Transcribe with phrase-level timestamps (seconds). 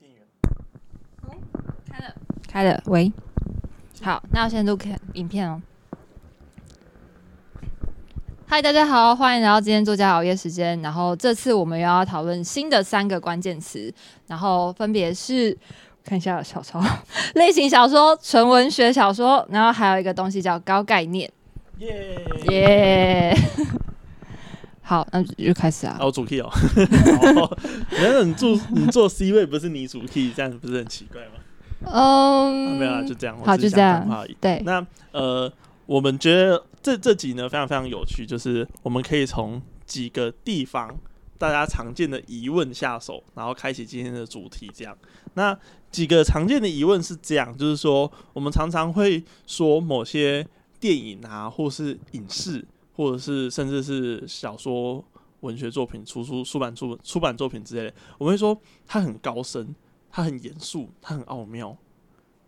[0.00, 0.22] 电源。
[1.90, 2.14] 开了，
[2.48, 3.12] 开了，喂，
[4.00, 5.60] 好，那要先录看影片哦。
[8.46, 10.80] 嗨，大家好，欢迎来到今天作家熬夜时间。
[10.80, 13.92] 然后这次我们又要讨论新的三个关键词，
[14.26, 15.54] 然后分别是
[16.02, 16.82] 看一下小抄
[17.36, 21.30] 类型小说、纯文学小说，然后还有一个东西叫高概念。
[21.76, 23.36] 耶耶、
[24.90, 25.96] 好，那就开始啊。
[26.00, 26.50] 我，主 key 哦。
[26.50, 27.56] 好
[27.92, 31.92] 原来你做你做 C 位不是你主 key，这样不是很奇怪吗？
[31.92, 33.38] 啊嗯，没有啊，就这样。
[33.38, 35.48] 我好就这样对，那呃，
[35.86, 40.92] 我们觉得这这集呢非常非常有趣，就是我们可以从几个地方
[41.38, 44.68] 大家常见的疑问下手，然后开启今天的主题。
[44.74, 44.98] 这样，
[45.34, 45.56] 那
[45.92, 50.44] 几个常见的疑问是这样，就是说我们常常会说某些
[50.80, 52.66] 电影啊，或是影视，
[53.00, 55.02] 或者是甚至是小说、
[55.40, 58.54] 文学作品、出书出版出出版作品之类的，我们会说
[58.86, 59.74] 它很高深，
[60.10, 61.74] 它很严肃，它很奥妙。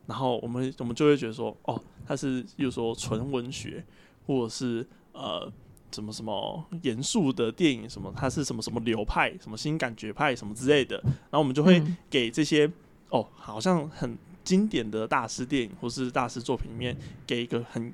[0.07, 3.83] 然后我们我们就会觉得说，哦，它是，比如说纯文学，
[4.27, 5.51] 或者是呃
[5.91, 11.01] 什么什么严肃的电影，什么它是什么什么流派，什么新感觉派什么之类的。
[11.03, 12.71] 然后我们就会嗯给这些、
[13.09, 16.95] 哦，好像很经典的大师电影或是大师作品里面
[17.27, 17.91] 给一个很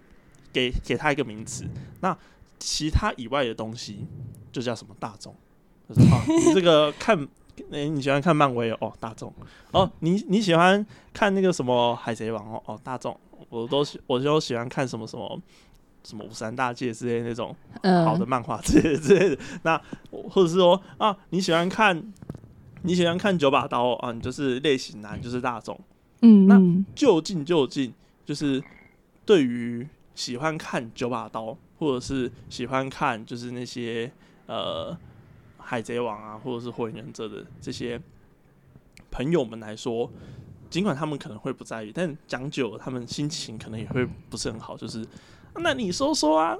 [0.52, 1.64] 给给他一个名词。
[2.00, 2.18] 那
[2.58, 4.06] 其他以外的东西
[4.52, 5.34] 就叫什么大众？
[5.88, 7.26] 就是啊，你这个看。
[7.72, 8.76] 诶、你喜欢看漫威哦？
[8.82, 9.34] 哦，大众
[9.72, 12.62] 哦，你你喜欢看那个什么海贼王哦？
[12.66, 15.42] 哦，大众，我都喜我就喜欢看什么什么
[16.04, 19.42] 什么五三大界之类的那种嗯，好的漫画之类之类的。
[19.64, 19.76] 那
[20.30, 22.00] 或者是说啊，你喜欢看
[22.82, 25.76] 你喜欢看九把刀啊，你就是类型男，你就是大众。
[26.20, 27.92] 那嗯那就近就近，
[28.24, 28.62] 就是
[29.26, 29.84] 对于
[30.14, 34.10] 喜欢看九把刀，或者是喜欢看就是那些
[34.46, 34.96] 呃
[35.58, 38.00] 海贼王啊，或者是火影忍者的这些
[39.10, 40.10] 朋友们来说，
[40.68, 44.76] 尽管他们可能会不在意，但讲久了，他们心情可能也会不是很好。
[44.76, 45.06] 就是，
[45.56, 46.56] 那你说说啊，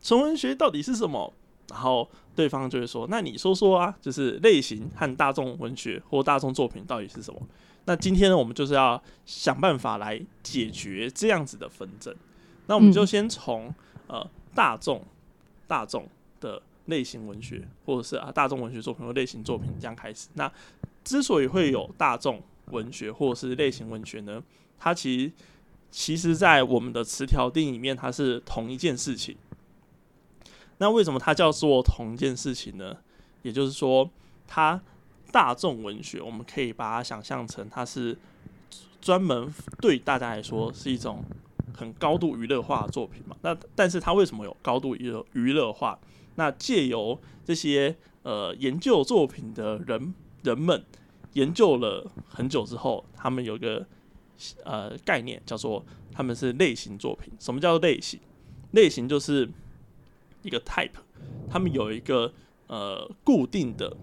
[0.00, 1.32] 纯文学到底是什么？
[1.70, 7.40] 然后对方就会说，那你说说啊，就是类型和大众文学或大众作品到底是什么？
[7.84, 12.14] 那今天呢，我们就是要想办法来解决这样子的纷争。
[12.66, 13.74] 那我们就嗯先从、
[14.06, 15.04] 呃大众
[15.66, 16.08] 大众
[16.40, 20.28] 的类型文学，或者是啊大众文学作品或类型作品这样开始。
[20.34, 20.50] 那
[21.04, 24.42] 之所以会有大众文学或者是类型文学呢，
[24.78, 25.32] 它其实
[25.90, 29.36] 其实在我们的词条定义里面，它是同一件事情。
[30.78, 32.96] 那为什么它叫做同一件事情呢？
[33.42, 34.08] 也就是说，
[34.46, 34.80] 它
[35.32, 38.16] 大众文学，我们可以把它想象成它是
[39.00, 41.24] 专门对大家来说是一种
[41.78, 43.36] 很高度娱乐化的作品嘛。
[43.42, 45.96] 那但是它为什么有高度娱乐娱乐化？
[46.34, 50.12] 那借由这些呃研究作品的人
[50.42, 50.84] 人们
[51.34, 53.86] 研究了很久之后，他们有个
[54.64, 57.32] 呃概念叫做他们是类型作品。
[57.38, 58.18] 什么叫做类型？
[58.72, 59.48] 类型就是
[60.42, 60.90] 一个 type，
[61.48, 62.32] 他们有一个
[62.66, 63.96] 呃固定的，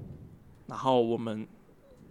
[0.68, 1.48] 然后我们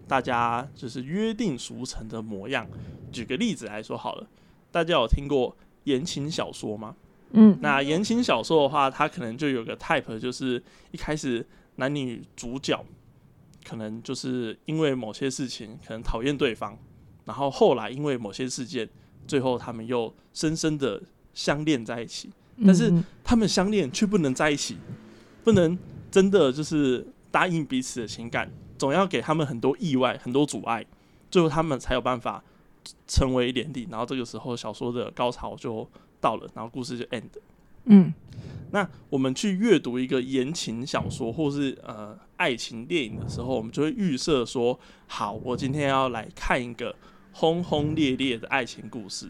[0.06, 2.66] 大家就是约定俗成的模样。
[3.10, 4.26] 举个例子来说好了，
[4.74, 6.96] 大家有听过言情小说吗？
[7.30, 11.46] 嗯，那言情小说的话，它可能就有个 type，就是一开始
[11.76, 12.84] 男女主角
[13.64, 16.76] 可能就是因为某些事情可能讨厌对方，
[17.24, 18.88] 然后后来因为某些事件，
[19.28, 21.00] 最后他们又深深的
[21.32, 22.30] 相恋在一起。
[22.66, 24.76] 但是嗯他们相恋却不能在一起，
[25.44, 25.78] 不能
[26.10, 30.84] 真的就是答应彼此的情感，总要给他们很多意外、很多阻碍，
[31.30, 32.42] 最后他们才有办法
[33.06, 33.86] 成为连理。
[33.90, 35.88] 然后这个时候小说的高潮就
[36.20, 37.24] 到了，然后故事就 end。
[37.86, 38.14] 嗯
[38.70, 46.96] 那我们去阅读一个言情小说或是呃爱情电影的时候，我们就会预设说，好，我今天要来看一个
[47.32, 49.28] 轰轰烈烈的爱情故事。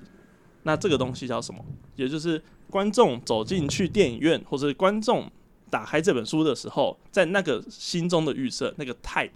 [0.63, 1.63] 那这个东西叫什么？
[1.97, 2.41] 也就是
[2.71, 5.31] 观众走进去电影院，或者观众
[5.69, 9.31] 打开这本书的时候，在那个心中的预设，那个 type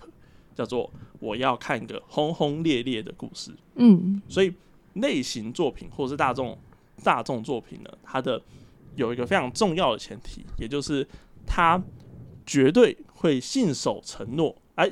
[0.58, 3.52] 叫做我要看一个轰轰烈烈的故事。
[3.76, 4.52] 嗯所以
[4.94, 6.58] 类型作品或者是大众
[7.04, 8.42] 大众作品呢，它的
[8.96, 11.06] 有一个非常重要的前提，也就是
[11.46, 11.80] 它
[12.44, 14.52] 绝对会信守承诺。
[14.74, 14.90] 哎，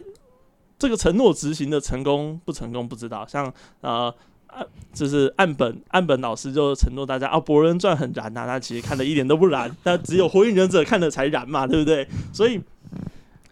[0.78, 4.14] 这个承诺执行的成功不成功不知道，像呃。
[4.46, 4.64] 啊，
[4.94, 12.08] 就是岸本岸本老师就承诺大家啊，《博人传》很燃呐、他其实看的一点都不燃，但只有《火影忍者》看的才燃嘛，对不对？
[12.32, 12.58] 所以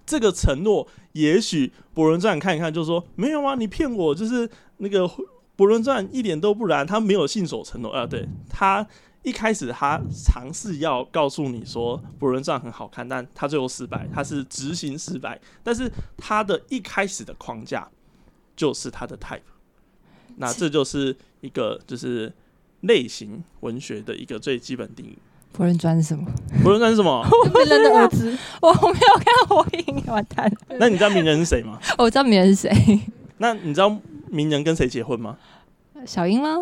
[0.06, 4.49] 这个承诺，也许《博人传》看一看就说没有啊，你骗我，就是
[4.79, 5.03] 那个
[5.56, 8.06] 《博人传》一点都不然，他没有信守承诺啊。
[8.06, 8.87] 对他
[9.23, 15.41] 一开始他尝试要告诉你说《博人传》很好看，但他最后失败，他是执行失败。
[15.62, 17.89] 但是他的一开始的框架
[18.55, 19.41] 就是他的 type。
[20.37, 22.33] 那这就是一个就是
[22.81, 25.17] 类型文学的一个最基本定义。
[25.56, 26.25] 博人专是什么？
[26.62, 27.25] 博人专是什么？
[27.55, 30.77] 名人的儿子，我没有看火影，完蛋了。
[30.79, 31.79] 那你知道名人是谁吗？
[31.97, 33.01] 我知道名人是谁，
[33.39, 33.97] 那你知道
[34.31, 35.37] 名人跟谁结婚吗？
[36.05, 36.56] 小樱吗？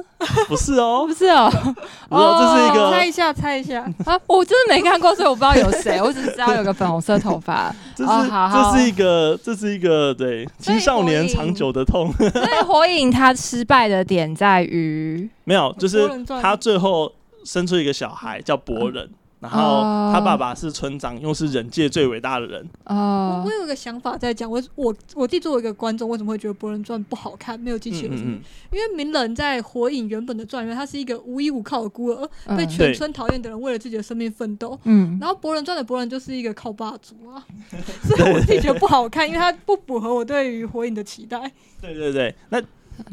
[0.47, 7.75] 不是哦 不，是哦，不是哦，这是一个猜一下，猜一下，啊，我真的没看过，所以我不知道有谁，我只知道有个粉红色头发。
[7.97, 17.11] 这是、哦好好这是一个这是一个对青少年长久的痛，所以火影它失败的点在于， 没有，就是博人传他最后
[17.44, 19.11] 生出一个小孩叫博人，
[19.41, 19.99] 然后哦。
[20.12, 22.69] 他爸爸是村长，又是人界最伟大的人。
[22.85, 23.43] 我哦。
[23.47, 28.33] 我，有个想法在讲，我我我弟作为一个观众，为什么会觉得《博人传》不好看，没有激起我什么？
[28.33, 28.41] 嗯嗯。
[28.71, 32.56] 因为鸣人在火影原本的传里面，他是一个无依无靠的孤儿，嗯。
[32.59, 34.79] 被全村讨厌的人为了自己的生命奋斗。
[34.85, 37.43] 嗯，然后《博人传》的博人就是一个靠霸主啊，
[38.05, 41.50] 所以我自己觉得不好看，因为他不符合我对于火影的期待。
[41.81, 42.62] 对对对，那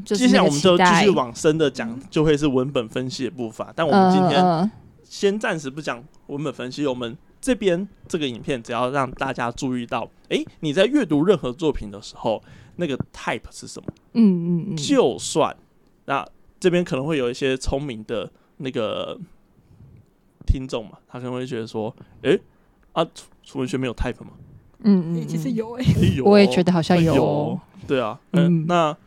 [0.05, 3.71] 就是接下来我们就继续往深的讲，就会是文本分析的步伐。
[3.75, 4.71] 但我们今天
[5.03, 12.41] 先暂时不讲文本分析，我们这边这个影片只要让大家注意到，诶，你在阅读任何作品的时候，
[12.75, 13.87] 那个 type 是什么？
[14.13, 15.55] 嗯嗯嗯，就算
[16.05, 16.25] 那
[16.59, 19.17] 这边可能会有一些聪明的那个
[20.45, 22.39] 听众嘛，他可能会觉得说，诶，
[22.93, 24.31] 啊，楚楚文学没有 type 吗？
[24.83, 25.85] 嗯嗯，其实有哎、
[26.23, 28.65] 我也觉得好像有对啊，嗯，嗯。
[28.67, 28.97] 那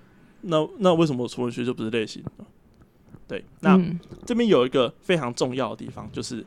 [0.42, 2.44] 那那为什么楚文学就不是类型呢？
[3.26, 3.76] 对，那。
[3.76, 6.46] 嗯这边有一个非常重要的地方，就是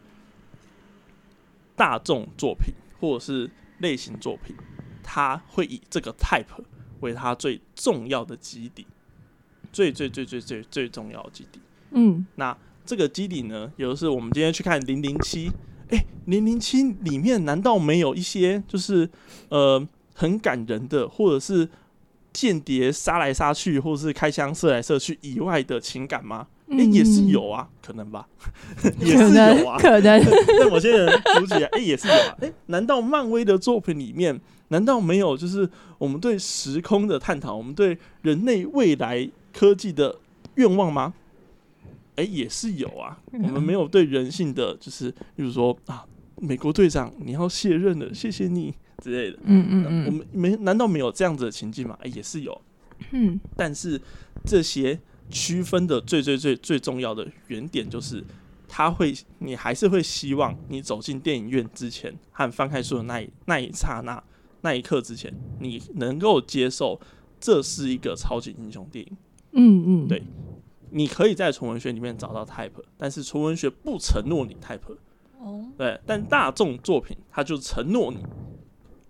[1.75, 4.55] 大众作品或者是类型作品，
[5.03, 6.45] 它会以这个 type
[7.01, 8.87] 为它最重要的基底，
[9.73, 11.59] 最最最最最最重要的基底。
[11.91, 15.51] 嗯那这个基底呢，有的是我们今天去看零零七，
[15.89, 19.07] 哎，零零七里面难道没有一些就是
[19.49, 21.67] 呃很感人的，或者是
[22.35, 26.45] 间谍杀来杀去，或者是开枪射来射去以外的情感吗？
[26.69, 28.27] 哎、也是有啊，可能吧，
[28.99, 29.77] 也是有啊。
[29.79, 30.21] 可能，
[30.59, 32.35] 但某些人读起来，哎、也是有啊。
[32.41, 34.37] 哎、难道漫威的作品里面，
[34.67, 40.17] 难道没有就是我们对时空的探讨，我们对人类未来科技的
[40.55, 41.13] 愿望吗？
[42.15, 43.17] 哎、也是有啊。
[43.31, 46.03] 我们没有对人性的，就是比如说啊，
[46.37, 49.39] 美国队长你要卸任了，谢谢你之类的。
[49.43, 51.97] 嗯嗯嗯我们没难道没有这样子的情境吗？
[52.01, 52.61] 哎、也是有。
[53.11, 54.01] 嗯但是
[54.45, 54.99] 这些
[55.29, 58.23] 区分的最最最最重要的原点就是，
[58.67, 64.23] 他会，你还是会希望你走进电影院之前和翻开书的那一那一刹那
[64.61, 66.99] 那一刻之前，你能够接受
[67.39, 69.17] 这是一个超级英雄电影。
[69.51, 70.23] 嗯嗯，对
[70.91, 74.95] 你可以在纯文学里面找到 type，但是纯文学不承诺你 type。
[75.39, 78.19] 哦，对，但大众作品它就承诺你，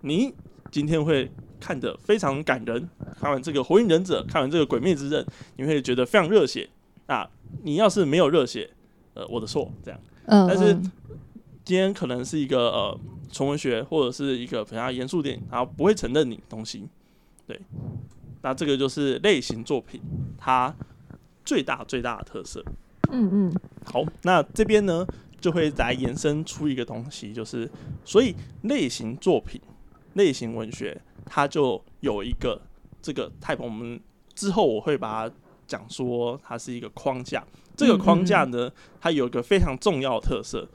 [0.05, 0.31] 你
[0.71, 1.29] 今天会
[1.59, 2.87] 看得非常感人。
[3.19, 5.23] 看完这个《火影忍者》，看完这个《鬼灭之刃》，
[5.57, 6.69] 你会觉得非常热血。
[7.07, 7.29] 啊
[7.63, 8.69] 你要是没有热血，
[9.13, 9.99] 呃，我的错，这样。
[10.25, 10.91] 嗯，但是嗯
[11.63, 12.99] 今天可能是一个呃
[13.31, 16.87] 纯文学，或者是一个比较严肃电影，然后不会承认你东西。
[17.47, 17.59] 对，
[18.41, 20.01] 那这个就是类型作品
[20.37, 20.73] 它
[21.43, 22.63] 最大最大的特色。
[23.11, 23.53] 嗯嗯
[23.85, 25.05] 好，那这边呢
[25.39, 27.69] 就会来延伸出一个东西，就是
[28.03, 29.61] 所以类型作品、
[30.15, 32.61] 类型文学，它就有一个
[33.01, 33.97] 这个 type，我们
[34.33, 35.35] 之后我会把它
[35.65, 37.41] 讲说它是一个框架。
[37.77, 40.67] 这个框架呢，它有一个非常重要的特色，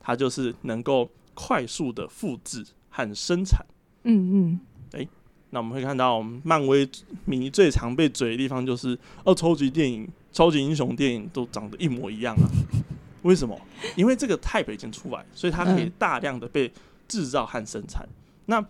[0.00, 3.64] 它就是能够快速的复制和生产。
[4.04, 4.60] 嗯嗯，
[4.92, 5.08] 诶
[5.50, 6.88] 那我们会看到，漫威
[7.24, 12.46] 迷最常被嘴的地方就是，哦，超级电影、超级英雄电影都长得一模一样啊。
[13.22, 13.60] 为什么？
[13.96, 16.70] 因为这个 type 已经出来，所以它可以嗯大量的被
[17.08, 18.08] 制造和生产。
[18.46, 18.64] 那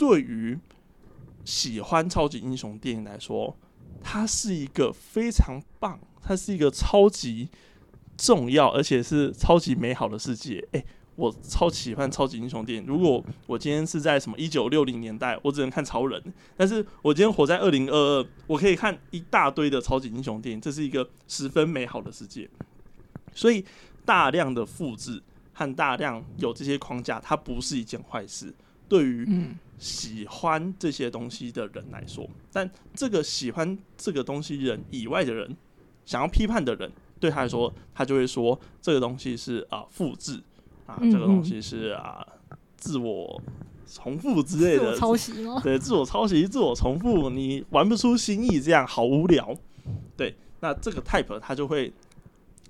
[0.00, 0.58] 对于
[1.44, 3.54] 喜欢超级英雄电影来说，
[4.02, 7.50] 它是一个非常棒，它是一个超级
[8.16, 10.66] 重要，而且是超级美好的世界。
[10.72, 10.82] 诶、
[11.16, 12.86] 我超喜欢超级英雄电影。
[12.86, 16.18] 如果我今天是在什么一九六零年代，我只能看超人；
[16.56, 22.48] 但是我今天活在二零二二，我可以看一大堆的超级英雄电影，这是一个十分美好的世界。
[23.34, 23.62] 所以
[24.06, 28.54] 大量的复制和大量有这些框架，它不是一件坏事。
[28.90, 35.56] 对于嗯喜欢这些东西的人来说，但这个喜欢这个东西人以外的人，
[36.04, 40.42] 想要批判的人，对他来说，他就会说这个东西是啊复制
[40.86, 42.26] 啊，嗯这个东西是啊
[42.76, 43.40] 自我
[43.86, 45.60] 重复之类的，抄袭吗？
[45.64, 49.56] 对，自我抄袭、自我重复，你玩不出新意，这样好无聊。
[50.16, 51.90] 对，那这个 type 它就会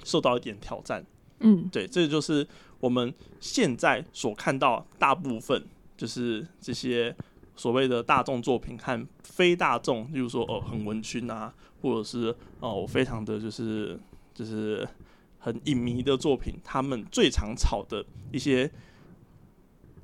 [0.05, 1.05] 受到一点挑战。
[1.41, 2.47] 嗯对，这就是
[2.79, 5.65] 我们现在所看到大部分
[6.01, 7.15] 就是这些
[7.55, 14.01] 所谓的大众作品和非大众，例如说哦很文青啊，或者是哦我非常的就是
[14.33, 14.89] 就是
[15.41, 18.03] 很影迷的作品，他们最常炒的
[18.33, 18.71] 一些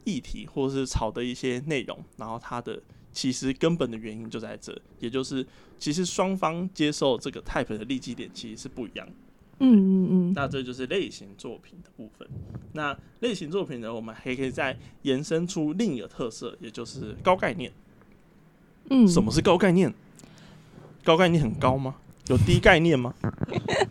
[0.04, 2.78] 议题或者是炒的一些内容，然后它的
[3.10, 5.46] 其实根本的原因就在这，也就是
[5.78, 9.12] 其实双方接受这个 type 的利基点其实是不一样的。
[9.58, 12.28] 嗯嗯嗯，那这就是类型作品的部分。
[12.72, 17.72] 那类型作品呢，我们还可以再延伸出另一个特色，也就是高概念。
[18.90, 19.92] 嗯，什么是高概念？
[21.02, 21.96] 高概念很高吗？
[22.28, 23.14] 有低概念吗？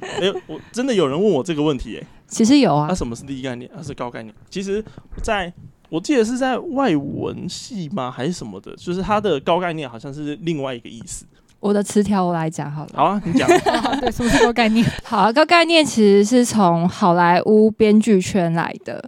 [0.01, 3.69] 哎、我真的有人问我这个问题、哎，其实有啊那、，什么是低概念？
[3.73, 4.35] 那、是高概念。
[4.49, 4.83] 其实
[5.23, 5.51] 在，
[5.89, 8.11] 我记得是在外文系吗？
[8.11, 8.75] 还是什么的？
[8.75, 11.25] 就是它的高概念好像是另外一个意思。
[11.65, 12.89] 我的词条我来讲好了。
[12.93, 13.49] 好啊，你讲。
[13.49, 14.85] 啊 对，什么是高概念？
[15.03, 19.03] 好啊，高概念其实是从好莱坞编剧圈来的。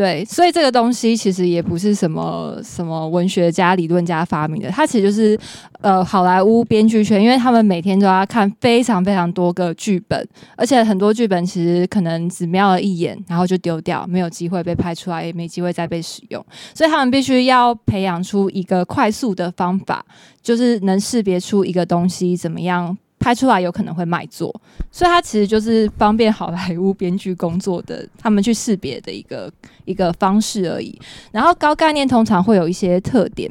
[0.00, 5.38] 对，所以这个东西其实也不是什么什么文学家、理论家发明的，它其实就是
[5.82, 10.26] 呃好莱坞编剧圈，因为他们每天都要看非常非常多个剧本，
[10.56, 16.42] 而且很多剧本其实可能只瞄了一眼，然后就丢掉，没有机会被拍出来，也没机会再被使用，
[16.74, 20.02] 所以他们必须要培养出一个快速的方法，
[20.40, 24.52] 就是能识别出一个东西怎么样拍出来有可能会卖座，
[24.90, 29.52] 所以它其实就是方便好莱坞编剧工作的他们去识别的一个
[29.84, 30.98] 一个方式而已。
[31.30, 33.48] 然后高概念通常会有一些特点。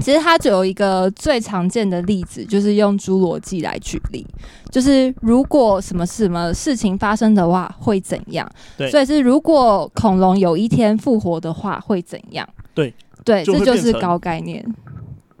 [0.00, 4.26] 其实它只有一个最常见的例子，就是用侏罗纪来举例，
[4.68, 8.50] 就是如果什么什么事情发生的话会怎样？
[8.76, 12.48] 对所以是如果恐龙有一天复活的话会怎样？
[12.74, 12.92] 对
[13.24, 14.66] 对，就这就是高概念，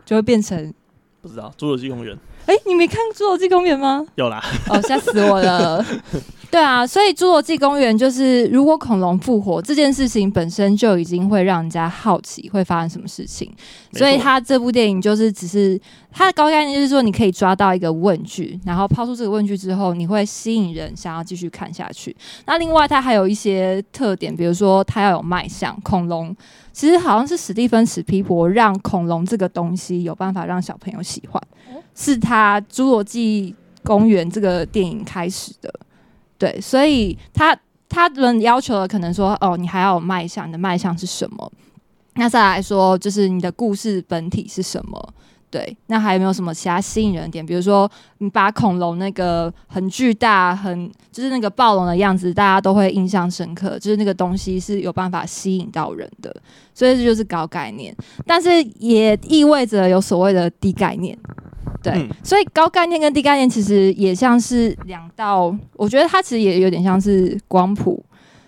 [0.04, 0.72] 就会变成。
[1.20, 2.14] 不知道《侏罗纪公园》
[2.46, 4.04] 哎、你没看《侏罗纪公园》吗？
[4.16, 5.84] 有啦，哦，吓死我了！
[6.54, 13.52] 对啊，所以《侏罗纪公园》就是，如果恐龙复活这件事情本身就已经会让人家好奇会发生什么事情，
[13.94, 15.76] 所以错它这部电影就是只是
[16.12, 22.14] 它的高概念就是说，你可以抓到一个问句，然后抛出这个问句之后，你会吸引人想要继续看下去。
[22.46, 26.32] 那另外它还有一些特点，比如说它要有卖相，恐龙
[26.72, 31.42] 其实好像是史蒂芬史皮伯让恐龙这个东西有办法让小朋友喜欢，
[31.96, 35.74] 是他《侏罗纪公园》这个电影开始的。
[36.38, 37.56] 对，所以他
[37.88, 41.50] 他们要求的可能说，哦，你还要有卖相，你的卖相是什么？
[42.14, 45.14] 那再来说，就是你的故事本体是什么？
[45.50, 47.46] 对，那还有没有什么其他吸引人点？
[47.46, 47.88] 比如说，
[48.18, 56.34] 你把恐龙那个很巨大、很就是那个暴龙的样子，大家都会印象深刻，就是那个东西是有办法吸引到人的，
[56.74, 57.94] 所以这就是高概念。
[58.26, 58.50] 但是
[58.80, 61.16] 也意味着有所谓的低概念。
[61.84, 62.08] 对，嗯。
[62.24, 68.02] 所以高概念跟低概念其实也像是两道，我觉得它其实也有点像是光谱，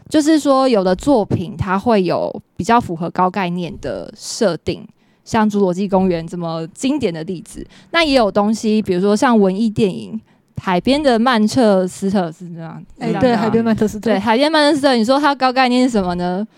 [0.09, 4.85] 就是说有的作品它会有比较符合高概念的设定，
[5.25, 10.21] 像《侏罗纪公园》这么经典的例子，那也有东西，比如说像文艺电影。
[10.59, 16.49] 海边的曼彻斯特是这样，哎、对，海边曼彻斯特，对海边曼彻斯特，你说它高概念是什么呢？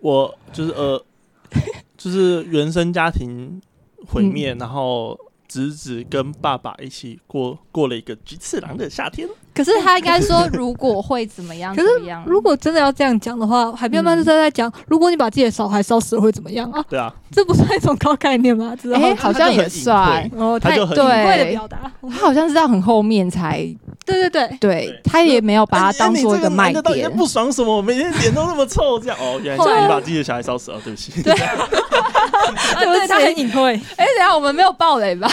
[0.00, 1.04] 我就是呃，
[1.98, 3.60] 就是原生家庭
[4.06, 4.58] 毁灭，嗯。
[4.58, 5.18] 然后
[5.48, 9.28] 侄子跟爸爸一起过过了一个菊次郎的夏天。
[9.58, 11.88] 可是他应该说，如果会怎么样 可是？
[12.24, 16.80] 如果真的要这样讲的话，海边曼特斯特在讲，如果你把自己的小孩烧死了会怎么样啊？
[16.88, 18.72] 对啊，这不算一种高概念吗？
[18.80, 19.16] 知道哎、吗？
[19.18, 23.58] 好像也算，哦，太他就很晦的表达，他好像是到很后面才
[24.06, 27.10] 对对对，对对，他也没有把它当做一个卖点。
[27.16, 27.78] 不爽什么？
[27.78, 31.20] 我每天脸都那么臭，这样哦，原来对啊是你把自己的小孩烧死了，对不起。
[31.20, 31.68] 对啊
[32.80, 35.28] 对他很隐晦，哎、等一下我们没有爆雷吧？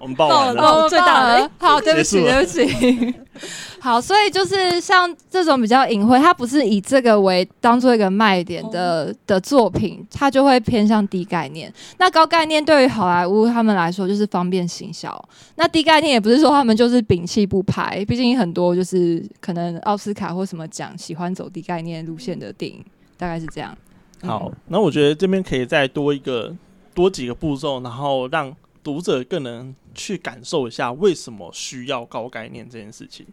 [0.00, 3.14] 我们爆完了，爆了最大的爆了好，对不起，对不起。
[3.86, 11.72] 好，所以就是像这种比较隐晦，它不是以这个为当做一个卖点的、的作品，它就会偏向低概念。
[11.96, 22.84] 那高概念对于好莱坞他们来说就是方便行销，那低概念也不是说他们就是摒弃不拍，毕竟很多就是可能奥斯卡或什么奖喜欢走低概念路线的电影，
[23.16, 23.72] 大概是这样。
[24.22, 26.52] 好，那我觉得这边可以再多一个
[26.92, 28.52] 多几个步骤，然后让
[28.82, 33.24] 读者更能去感受一下为什么需要高概念这件事情。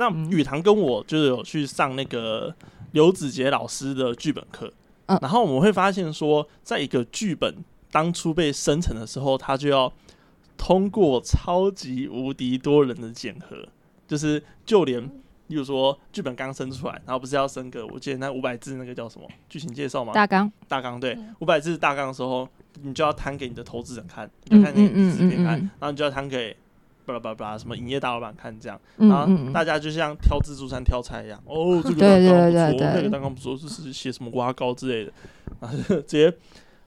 [0.00, 0.28] 那嗯。
[0.32, 2.52] 雨堂跟我就是有去上那个
[2.92, 4.72] 刘子杰老师的剧本课，
[5.06, 5.18] 嗯。
[5.22, 7.54] 然后我们会发现说，在一个剧本
[7.92, 9.92] 当初被生成的时候，它就要
[10.56, 13.68] 通过超级无敌多人的检核，
[14.08, 15.02] 就是就连
[15.48, 20.12] 例如说剧本刚生出来，然后不是要生个，我记得那五百字那个叫什么剧情介绍吗？
[20.12, 21.34] 大纲，大纲对嗯。
[21.40, 22.48] 五百字大纲的时候，
[22.82, 25.70] 你就要摊给你的投资人看，你就看给你的制片看，嗯嗯嗯嗯。
[25.80, 26.56] 然后你就要摊给
[27.04, 35.12] 巴拉巴拉巴拉什么营业大老板看，这样，嗯然后嗯，大家就像挑自助餐挑菜一样，哦，这个对蛋糕不错，那个蛋糕不错，这是写什么瓜糕之类的，
[35.60, 36.32] 然后就直接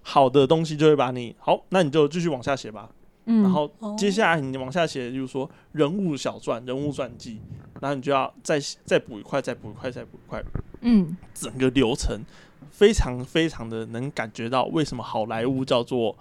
[0.01, 2.89] 好的东西就会把你好，那你就继续往下写吧。
[3.25, 7.39] 嗯，然后哦接下来你往下写，就是说人物小传、人物传记，
[7.79, 10.43] 然后你就要再再补一块，再补一块，再补一块，
[10.81, 12.21] 嗯整个流程
[12.69, 16.17] 非常非常的能感觉到为什么好莱坞叫做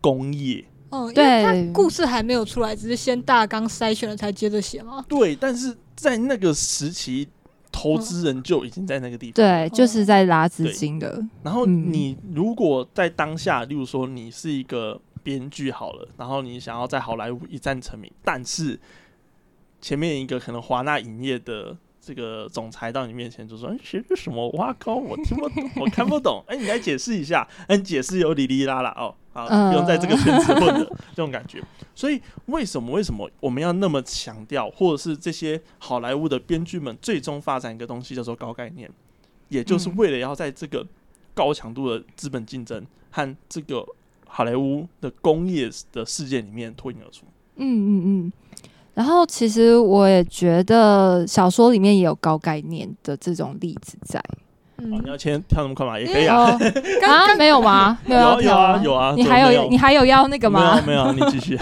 [0.00, 0.64] 工业。
[0.90, 1.42] 嗯，因为对。
[1.42, 5.04] 他故事还没有出来，只是先大纲筛选了才接着写嘛。
[5.08, 7.28] 对，但是在那个时期，
[7.70, 9.34] 投资人就已经在那个地方。
[9.34, 18.78] 对，就是在拉资金的，然后嗯你如果在当下，例如说你是一个编剧好了，然后你想要在好莱坞一战成名，但是
[19.80, 24.48] 前面一个可能华纳影业的这个总裁到你面前就说：“哎，写的什么？
[24.50, 26.42] 挖高，我听不懂，我看不懂。
[26.48, 27.46] 哎，你来解释一下。
[27.66, 31.62] 哎，你解释有哩哩啦啦哦，好，用在这个圈子混的这种感觉。
[31.94, 38.88] 所以为什么为什么我们要那么强调，或者是这些好莱坞的编剧们最终发展一个东西叫做高概念，
[39.48, 40.86] 也就是嗯为了要在这个
[41.34, 43.84] 高强度的资本竞争和这个
[44.26, 47.26] 好莱坞的工业的世界里面脱颖而出。
[47.56, 48.32] 嗯嗯嗯。
[48.98, 54.18] 然后其实我也觉得小说里面也有高概念的这种例子在。
[54.18, 55.96] 哦，嗯你，要先跳那么快吗？
[56.00, 56.36] 也可以啊。
[56.36, 56.58] 哦
[57.06, 57.96] 啊，没有吗？
[58.04, 60.82] 没有啊有啊跳有啊，你还有有你还有要那个吗？
[60.84, 61.56] 没有没有，你继续。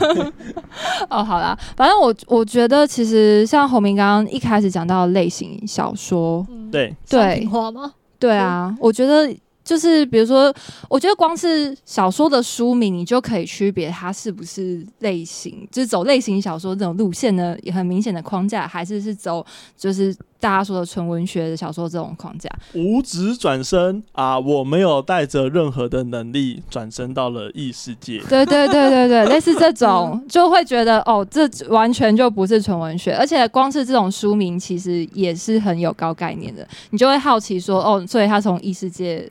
[1.10, 7.92] 哦，好啦，反正我我觉得其实像侯明刚刚一开始讲到的类型小说，嗯，对，商对吗？
[8.18, 9.30] 对啊，我觉得
[9.64, 10.52] 就是比如说，
[10.88, 19.44] 我觉得光是小说的书名，你就可以区别它是不是类型，就是走类型小说这种路线呢，也很明显的框架，还是是走
[19.76, 22.50] 就是大家说的纯文学的小说这种框架。
[22.74, 24.38] 五指转身啊！
[24.38, 28.20] 我没有带着任何的能力转身到了异世界。
[28.28, 39.30] 对对对对对，类似这种就会觉得哦，这完全就不是纯文学，而且光是这种书名其实也是很有高概念的，你就会好奇说哦，所以他从异世界，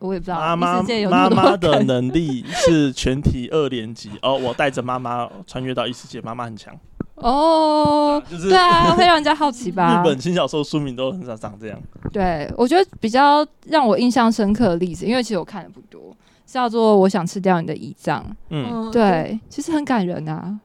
[0.00, 6.74] 我也不知道妈妈妈妈的能力是全体二年级哦，我带着妈妈穿越到异世界，妈妈很强。
[7.16, 10.00] 哦，就是对啊，会让人家好奇吧？
[10.00, 11.78] 日本轻小说书名都很少长这样。
[12.10, 18.22] 对，我觉得比较让我印象深刻的例子，因为其实我看的不多，叫做《我想吃掉你的胰脏》。
[18.48, 20.58] 嗯，对，其实很感人啊。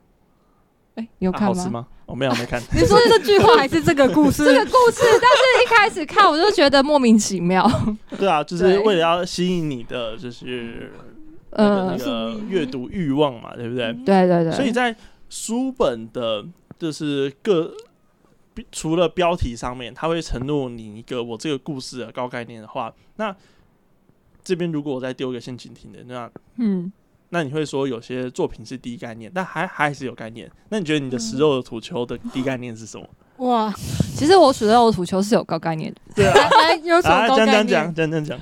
[0.96, 1.48] 哎、你有看吗？
[1.48, 1.88] 啊好吃吗？
[2.06, 2.62] 我没有没看。
[2.74, 4.44] 你说这句话还是这个故事？
[4.46, 7.70] 这个故事，但是一开始看我就觉得莫名其妙。
[8.18, 10.92] 对啊，就是为了要吸引你的就是
[11.52, 13.92] 呃那呃，个阅读欲望嘛，对不对？
[14.06, 14.96] 对对对，所以在
[15.30, 16.46] 书本的，
[16.78, 17.74] 就是各
[18.72, 23.36] 除了标题上面，它会承诺你一个我这个故事的高概念的话，那
[24.44, 26.92] 这边如果我再丢一个陷阱题的，那嗯，
[27.30, 30.50] 那你会说有些作品是低概念，但还还是有概念。
[30.70, 33.06] 那你觉得你的食肉的土球的低概念是什么？
[33.38, 33.74] 哇，
[34.16, 36.00] 其实我食肉的土球是有高概念的。
[36.16, 37.94] 对啊，来有什么啊，高概讲讲讲？
[37.94, 38.40] 讲讲讲，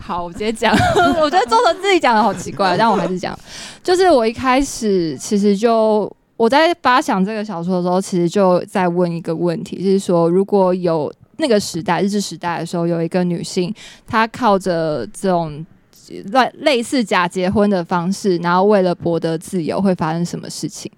[0.00, 0.74] 好，我直接讲。
[1.20, 3.38] 我觉得周成自己讲的好奇怪，但我还是讲。
[3.82, 13.74] 就是我一开始其实就我在发想这个小说的时候，其实就在问一个问题，就是说如果有那个时代日治时代的时候，有一个女性，
[14.06, 15.64] 她靠着这种
[16.10, 20.90] 类类似假结婚的方式，然后为了博得自由，会发生什么事情？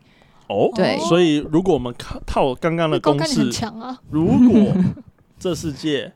[0.49, 4.01] 哦，对所以如果我们靠套刚刚的公式，强啊！
[4.11, 4.73] 如果
[5.39, 6.13] 这世界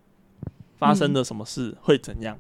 [0.79, 2.39] 发生了什么事，会怎样？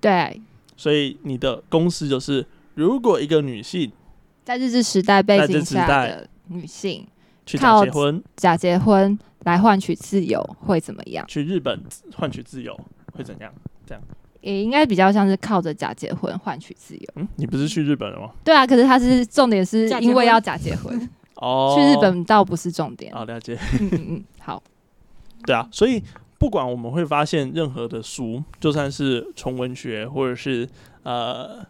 [0.00, 0.40] 对，
[0.76, 3.92] 所以你的公式就是，如果一个女性
[4.44, 7.06] 在日治时代背景下治时代的女性
[7.44, 11.26] 去靠假结婚，假结婚来换取自由，会怎么样？
[11.28, 11.82] 去日本
[12.14, 12.74] 换取自由，
[13.12, 13.52] 会怎样？
[13.84, 14.02] 这样？
[14.46, 17.08] 也应该比较像是靠着假结婚换取自由。
[17.16, 18.30] 嗯，你不是去日本了吗？
[18.44, 23.12] 对啊，可是他是重点是因为要假结婚， 哦，去日本倒不是重点。
[23.12, 23.58] 哦，了解。
[23.80, 24.62] 嗯嗯嗯，好，
[25.44, 26.00] 对啊，所以
[26.38, 30.68] 不管我们会发现任何的书，就算是纯文学或者是
[31.02, 31.66] 呃，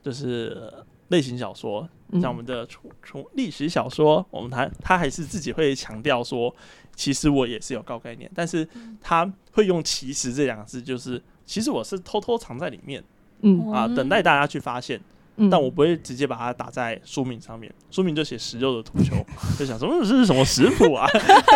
[0.00, 0.72] 就是
[1.08, 6.54] 类型小说，嗯像我们的从从历史小说，我们他他还是自己会强调说，
[6.94, 8.68] 其实我也是有高概念，但是
[9.00, 13.02] 他会用“其实”这两个字，就是其实我是偷偷藏在里面
[13.42, 15.00] 嗯啊，嗯等待大家去发现，
[15.36, 19.14] 嗯，但我不会直接把它打在书名上面，书名就写“食肉的土球”，
[19.58, 21.06] 就想说嗯这是什么食谱啊，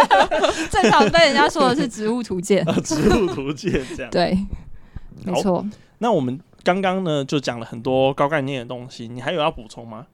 [0.71, 2.67] 正常被人家说的是植物图鉴。
[2.69, 4.11] 啊 植物图鉴这样。
[4.11, 4.37] 对，
[5.25, 5.67] 没好错。
[5.99, 10.07] 那我们刚刚呢就讲了很多高概念的东西，你还有要补充吗？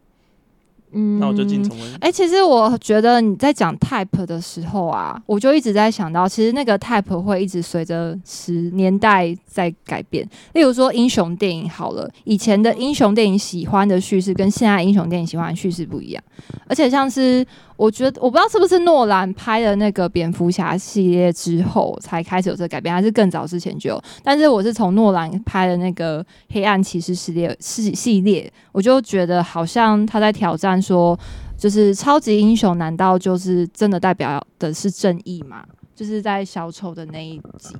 [0.94, 1.96] 嗯那我就进纯文学。
[2.00, 10.26] 哎、其实我觉得你在讲 type 的时候啊，我就一直在想到，其实那个 type 会一直随着时年代在改变。
[10.52, 16.22] 例如说英雄电影好了，以前的英雄电影喜欢的叙事跟现在英雄电影喜欢的叙事不一样，
[16.68, 17.44] 而且像是
[17.76, 24.02] 我觉得我不知道是不是诺兰拍的那个蝙蝠侠系列之后才开始有这个改变，还是更早之前就有。
[24.22, 31.18] 但是我是从诺兰拍的那个黑暗骑士系列系系列，我就觉得好像他在挑战说，
[31.56, 35.64] 就是超级英雄难道就是真的代表的是正义吗？
[35.96, 37.74] 就是在小丑的那一集，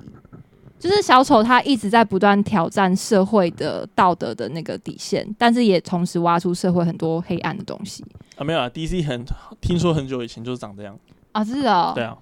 [0.79, 8.03] 就是小丑他一直在不断挑战社会的道德的那个底线，但是也同时挖出社会很多黑暗的东西。
[8.37, 9.25] 啊，没有啊，DC 很
[9.61, 10.97] 听说很久以前就是长这样，
[11.33, 12.17] 啊，是哦，对啊，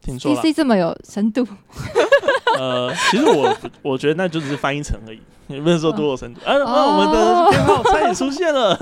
[0.00, 0.34] 听说。
[0.36, 1.44] ，DC 这么有深度，
[2.58, 6.40] 呃，其实我我觉得那就只是翻译成而已，也不能说多有深度。
[6.46, 8.76] 啊，那啊我们的编号差点出现了。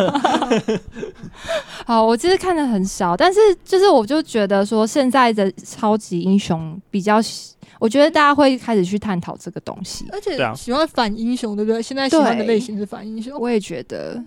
[1.86, 10.06] 好，我其实看的很少，但是就是我就觉得说现在的超级英雄比较喜，我觉得大家会开始去探讨这个东西。
[10.12, 11.82] 而且喜欢反英雄，对不对？
[11.82, 13.36] 现在喜欢的对类型是反英雄。
[13.38, 14.22] 我也觉得，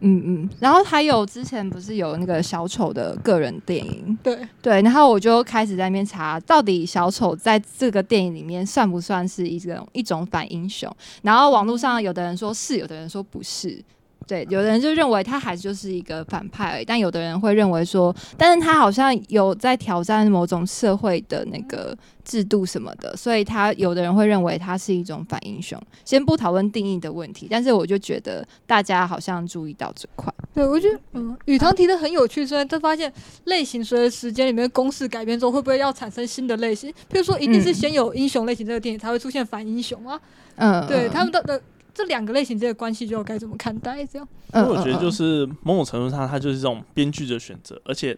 [0.00, 0.50] 嗯嗯。
[0.58, 10.90] 然后还有之前不是有那个小丑的个人电影，对，对，然后我就开始在那边查，到底小丑在这个电影里面算不算是一种一种反英雄？
[11.22, 13.82] 然后网络上有的人说是，有的人说不是。
[14.30, 21.92] 对，有的人就认为他还就是一个反派而已，但有的人会认为说，但是他好像有在挑战某种社会的那个
[22.24, 25.76] 制度什么的，所以他有的人会认为他是一种反英雄。
[26.04, 30.32] 先不讨论定义的问题，但是我就觉得大家好像注意到这块。
[30.54, 33.12] 对，我觉得，嗯，宇堂提的很有趣，虽然他发现
[33.46, 36.88] 类型随着时间里面公式改变之后，会不会要产生新的类型？
[37.08, 40.20] 比如说，一定是嗯先有英雄类型这个电影才会出现反英雄吗？
[40.54, 41.60] 嗯，对，嗯他们的的
[41.94, 44.04] 这两个类型之间的关系，就要该怎么看待？
[44.06, 48.16] 这样，嗯我觉得就嗯是某种程度上，它就是这种编剧的选择，而且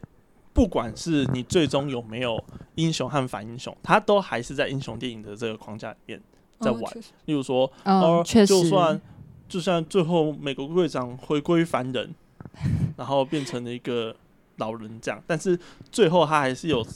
[0.53, 2.43] 不管是你最终有没有
[2.75, 6.21] 英雄和反英雄，它都还是在英雄电影的这个框架里面
[6.61, 6.95] 在哦玩。
[7.25, 9.01] 例如说，嗯哦，确实，就算
[9.49, 12.15] 就算最后美国队长回归凡人，
[12.97, 14.15] 然后变成了一个
[14.57, 15.59] 老人这样，但是
[15.91, 16.87] 最后他还是有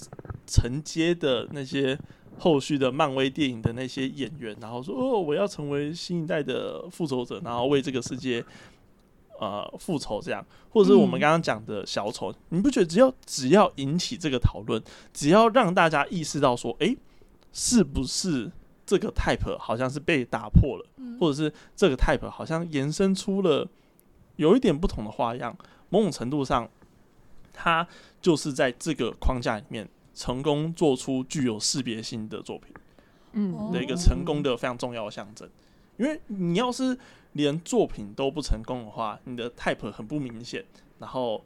[0.46, 1.98] 承接的那些
[2.38, 8.44] 后续的漫威电影的那些演员，然后说哦，我要成为新一代的复仇者，然后为这个世界。
[9.38, 16.96] 呃，复仇这样，或者是我们嗯刚刚讲的小丑，你不觉得只要只要引起这个讨论，只要让大家意识到说，诶，
[17.52, 18.50] 是不是
[18.86, 23.68] 这个 type 好像是被打破了，嗯或者是这个 type 好像延伸出了
[24.36, 25.54] 有一点不同的花样，
[25.90, 26.66] 某种程度上，
[27.52, 27.86] 它
[28.22, 32.74] 就是在这个框架里面成功做出具有识别性的作品
[33.34, 35.46] 嗯的一个成功的非常重要的象征。
[35.98, 36.98] 因为你要是
[37.32, 40.64] 连作品都不成功的话，你的 type 很不明显，
[40.98, 41.44] 然后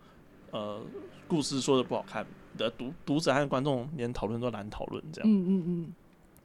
[0.53, 0.81] 呃，
[1.29, 5.31] 故事说的不好看，你的读读者和观众连讨论都难讨论，这样。
[5.31, 5.95] 嗯嗯嗯，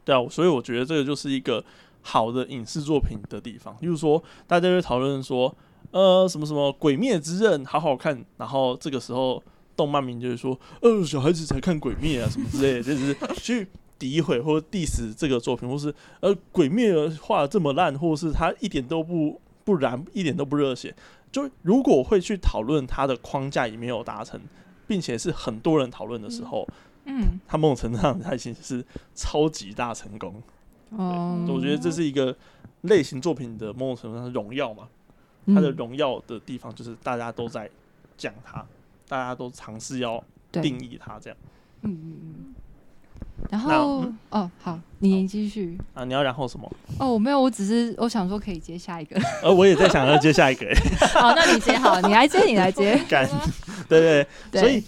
[0.04, 1.64] 对啊，所以我觉得这个就是一个
[2.02, 3.76] 好的影视作品的地方。
[3.82, 5.56] 例如说，大家会讨论说，
[5.92, 9.42] 呃，什么什么《鬼灭之刃》好好看，然后这个时候
[9.76, 13.68] 动漫名就是说，呃，小孩子才看《鬼灭》啊，什么之类的，就是去
[14.00, 20.96] 诋毁或者 diss 这个作品，或是呃，《鬼灭》画的这么烂，或者是他一点都不不燃，一点都不热血。
[21.32, 24.40] 就如果会去讨论它的框架也没有达成，
[24.88, 26.66] 并且是很多人讨论的时候，
[27.04, 28.84] 嗯，他某种程度上它已经是
[29.14, 30.42] 超级大成功。
[30.92, 32.34] 哦，我觉得这是一个
[32.82, 34.88] 类型作品的某种程度上的荣耀嘛。
[35.48, 37.70] 它的嗯荣耀的地方就是大家都在
[38.18, 38.66] 讲它，
[39.08, 41.38] 大家都尝试要定义它这样
[41.82, 42.56] 嗯嗯嗯。
[43.52, 45.78] 然那后嗯哦，好，你继续。
[45.94, 46.04] 啊。
[46.06, 46.72] 你要然后什么？
[47.00, 49.20] 哦，我没有，我只是我想说可以接下一个。
[49.44, 50.76] 呃，我也在想要接下一个、欸，
[51.20, 52.96] 好，那你接好，你来接，你来接。
[53.08, 53.28] 敢，
[53.88, 54.84] 对对对，所以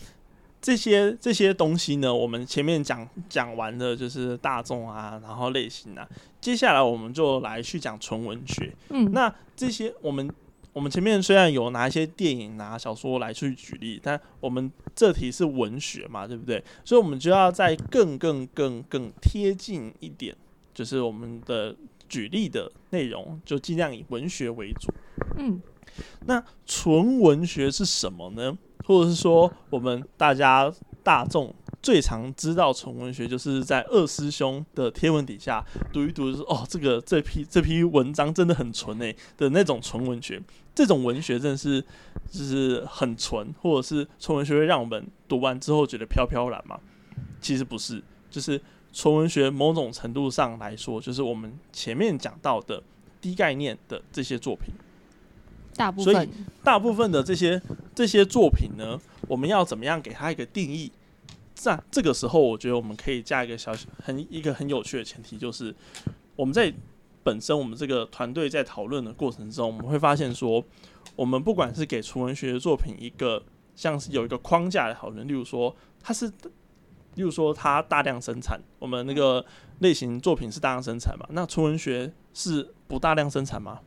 [0.62, 6.08] 这些这些东西呢，我们前面讲讲完的就是大众啊，然后类型啊，
[6.42, 8.74] 接下来我们就来去讲纯文学。
[8.90, 10.28] 嗯，那这些我们
[10.78, 16.64] 我们前面虽然有拿一些电影、拿小说来去举例，但我们这题是文学嘛，对不对？
[16.86, 20.36] 所以我们就要再更更更更贴近一点，
[20.76, 21.76] 就是我们的
[22.08, 24.94] 举例的内容就尽量以文学为主。
[25.38, 25.60] 嗯
[26.28, 28.56] 那纯文学是什么呢？
[28.86, 35.64] 或者是说，我们大家大众最常知道纯文学，就是在二师兄的贴文底下
[35.94, 40.42] 读一读，就是哦，这个这批这批文章真的很纯诶的那种纯文学。
[40.76, 41.82] 这种文学真的是
[42.30, 46.80] 就是很纯，或者是纯文学会让我们读完之后觉得飘飘然嘛？
[47.42, 48.62] 其实不是，就是
[48.92, 52.84] 纯文学某种程度上来说，就是我们前面讲到的
[53.22, 54.74] 低概念的这些作品。
[56.04, 56.30] 所以大部分
[56.64, 57.62] 大部分的这些
[57.96, 60.92] 这些作品呢，我们要怎么样给它一个定义？
[61.58, 65.76] 在这个时候，我觉得我们可以加一个小很一个很有趣的前提，就是
[66.36, 66.72] 我们在
[67.24, 70.64] 本身我们这个团队在讨论的过程中，我们会发现说，
[71.16, 73.44] 我们不管是给纯文学的作品一个
[73.76, 76.28] 像是有一个框架的讨论，例如说它是，
[77.16, 79.44] 例如说它大量生产，我们那个
[79.80, 81.26] 类型作品是大量生产嘛？
[81.32, 83.80] 那纯文学是不大量生产吗？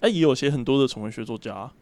[0.00, 1.74] 哎、也有些很多的纯文学作家、啊。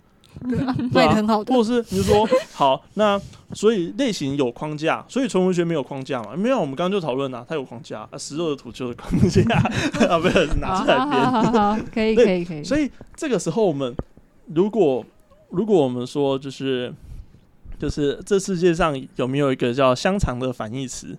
[0.48, 1.62] 对啊， 对卖啊的很好的或。
[1.62, 3.20] 者是你就说好，那
[3.52, 6.36] 所以类型有框架，所以纯文学没有框架嘛？
[6.36, 9.42] 没有，我们刚刚就讨论了，它有框架啊，食肉的土就是框架
[10.08, 11.10] 啊，不是拿好出来编。
[11.10, 12.62] 好好好好，可以可以可以。
[12.62, 13.94] 所以这个时候，我们
[14.54, 15.04] 如果
[15.50, 16.92] 如果我们说就是
[17.78, 21.16] 就是这世界上有没有一个叫香肠的反义词？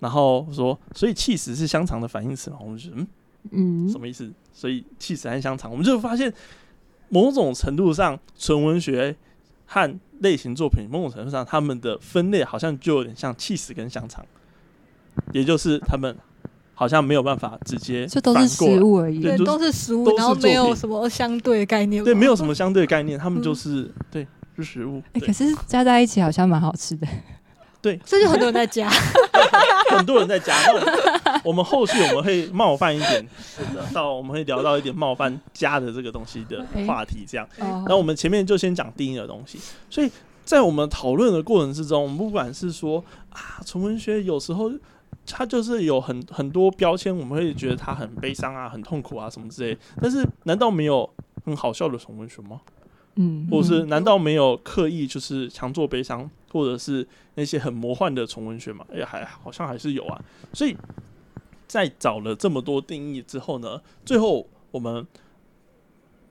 [0.00, 2.56] 然后说，所以气死是香肠的反义词嘛？
[2.60, 3.06] 我们就嗯，
[3.52, 4.28] 嗯什么意思？
[4.52, 6.32] 所以气死和香肠，我们就发现
[7.12, 9.14] 某种程度上，纯文学
[9.66, 14.24] 和类型作品，某种程度上，他们的分类好像就有点像气死跟香肠，
[15.32, 16.16] 也就是他们
[16.74, 19.20] 好像没有办法直接这都是食物而已。
[19.20, 22.02] 对，都是食物然后没有什么相对概念。
[22.02, 25.02] 对，没有什么相对概念，他们嗯就是、对，是食物。
[25.12, 27.06] 哎，对可是加在一起好像蛮好吃的。
[27.82, 28.88] 对，所以就很多人在加。
[29.96, 30.54] 很多人在加。
[30.66, 37.46] 那我我们后续我们会冒犯一点，是的到我们会聊到一点冒犯加的这个东西的话题，这样。
[37.60, 39.58] 哦那我们前面就先讲定义的东西，
[39.90, 40.10] 所以
[40.44, 44.70] 在我们讨论的过程之中，我们不管是说啊，纯文学有时候
[45.26, 49.76] 它就是有很很多标签，我们会觉得它很悲伤啊、很痛苦啊什么之类。
[50.00, 51.08] 但是难道没有
[51.44, 52.60] 很好笑的纯文学吗？
[53.16, 58.86] 嗯，或者是嗯难道没有刻意就是强做悲伤，或者是那些很魔幻的纯文学嘛？
[58.92, 60.22] 哎、还好像还是有啊。
[60.52, 60.76] 所以
[61.66, 65.06] 在找了这么多定义之后呢，最后我们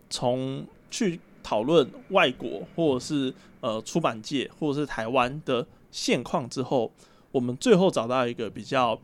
[0.09, 6.91] 从去讨论外国或者是呃出版界或者是台湾的现况之后，
[7.31, 9.01] 我们最后找到一个比较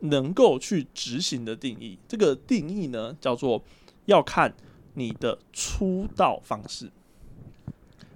[0.00, 1.98] 能够去执行的定义。
[2.06, 3.62] 这个定义呢，叫做
[4.04, 4.54] 要看
[4.94, 6.90] 你的出道方式。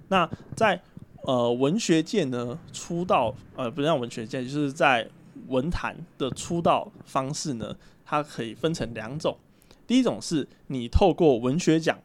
[0.09, 0.81] 那在
[1.27, 5.05] 呃文学界呢，出道呃不是讲文学界，就是在
[5.49, 9.37] 文坛的出道方式呢，它可以分成两种。
[9.85, 11.99] 第一种是你透过文学奖，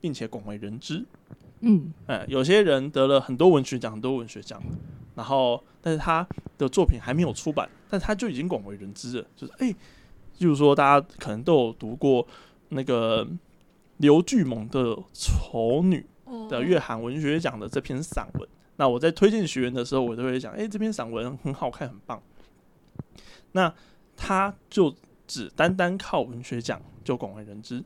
[0.00, 1.04] 并且广为人知。
[1.60, 4.62] 嗯嗯，有些人得了很多文学奖，很多文学奖，
[5.16, 6.24] 然后但是他
[6.56, 9.26] 的作品还没有出版，但他就已经广为人知了。
[9.34, 9.74] 就是哎，
[10.38, 12.24] 就是说大家可能都有读过
[12.68, 13.26] 那个
[13.96, 15.98] 刘巨猛的《丑女》
[16.48, 18.48] 的月韩文学奖的这篇散文。
[18.76, 22.22] 那我在推荐学员的时候，我都会讲，哎、这篇散文很好看，很棒。
[23.52, 23.72] 那
[24.16, 24.94] 他就
[25.26, 27.84] 只单单靠文学奖就广为人知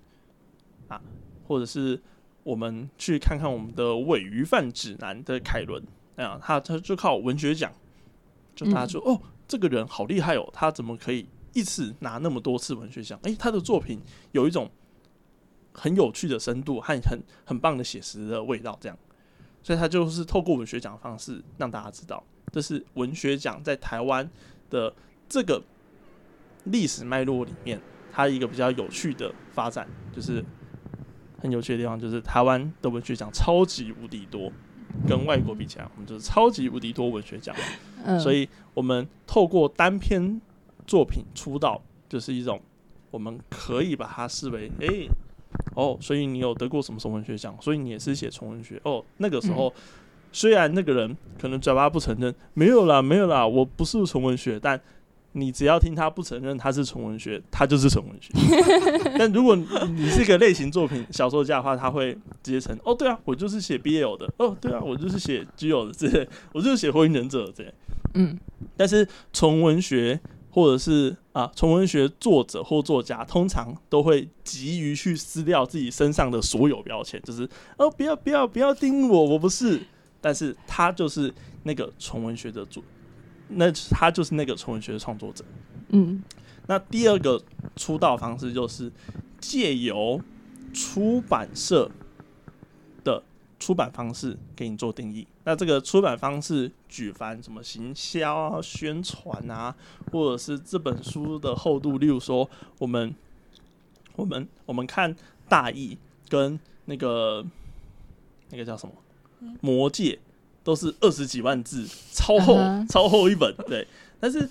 [0.89, 1.01] 啊，
[1.47, 2.01] 或者是
[2.45, 5.83] 我们去看看我们的伪鱼贩指南的凯伦，
[6.15, 7.73] 啊，他他就靠文学奖，
[8.55, 13.19] 就大家说、哦，这个人好厉害哦，他怎么可以一次拿那么多次文学奖？
[13.25, 14.71] 诶，他的作品有一种
[15.77, 18.99] 很有趣的深度和很很棒的写实的味道，这样，
[19.63, 24.29] 所以他就是透过文学奖的方式让大家知道，这是文学奖在台湾
[24.71, 24.93] 的
[25.29, 25.63] 这个
[26.65, 30.43] 历史脉络里面，它一个比较有趣的发展，就是
[31.41, 34.51] 很有趣的地方，就是台湾的文学奖超级无敌多，
[35.07, 37.55] 跟外国比起来，我们就是超级无敌多文学奖。
[38.05, 40.41] 嗯，所以我们透过单篇
[40.87, 42.61] 作品出道，就是一种
[43.11, 45.09] 我们可以把它视为，诶，
[45.77, 49.05] 哦，所以你有得过什么什么文学奖，所以你也是写纯文学哦。
[49.19, 49.73] 那个时候，
[50.33, 54.81] 虽然那个人可能嘴巴不承认，没有啦，没有啦，我不是纯文学，但
[55.33, 58.33] 你只要听他不承认他是纯文学，他就是纯文学。
[59.19, 67.75] 但如果你你是一个类型作品小说家的话，他会直接承哦，对啊，我就是写 BL 的，哦，对啊，我就是写 GL 的，这些我就是写火影忍者的这些。
[68.15, 68.39] 嗯
[68.79, 70.19] 但是纯文学
[70.57, 79.79] 或者是啊纯文学作者或作家，通常都会急于去撕掉自己身上的所有标签，就是哦不要不要不要盯我，我不是。
[80.19, 81.31] 但是他就是
[81.65, 82.83] 那个纯文学的作，
[83.49, 85.45] 那他就是那个纯文学的创作者。
[85.91, 86.23] 嗯
[86.67, 87.39] 那第二个
[87.77, 88.91] 出道方式就是
[89.39, 90.19] 借由
[90.73, 92.06] 出版社的
[93.67, 95.27] 出版方式给你做定义。
[95.43, 99.75] 那这个出版方式举凡什么行销啊、宣传啊，
[100.13, 102.49] 或者是这本书的厚度，例如说
[102.79, 103.13] 我们
[104.15, 105.13] 我们我们看
[105.49, 105.99] 大意
[106.29, 107.45] 跟那个
[108.51, 108.95] 那个叫什么
[109.61, 110.13] 《魔戒》，
[110.63, 112.57] 都是二十几万字，超厚、
[112.89, 113.85] 超厚一本，对。
[114.21, 114.49] 但是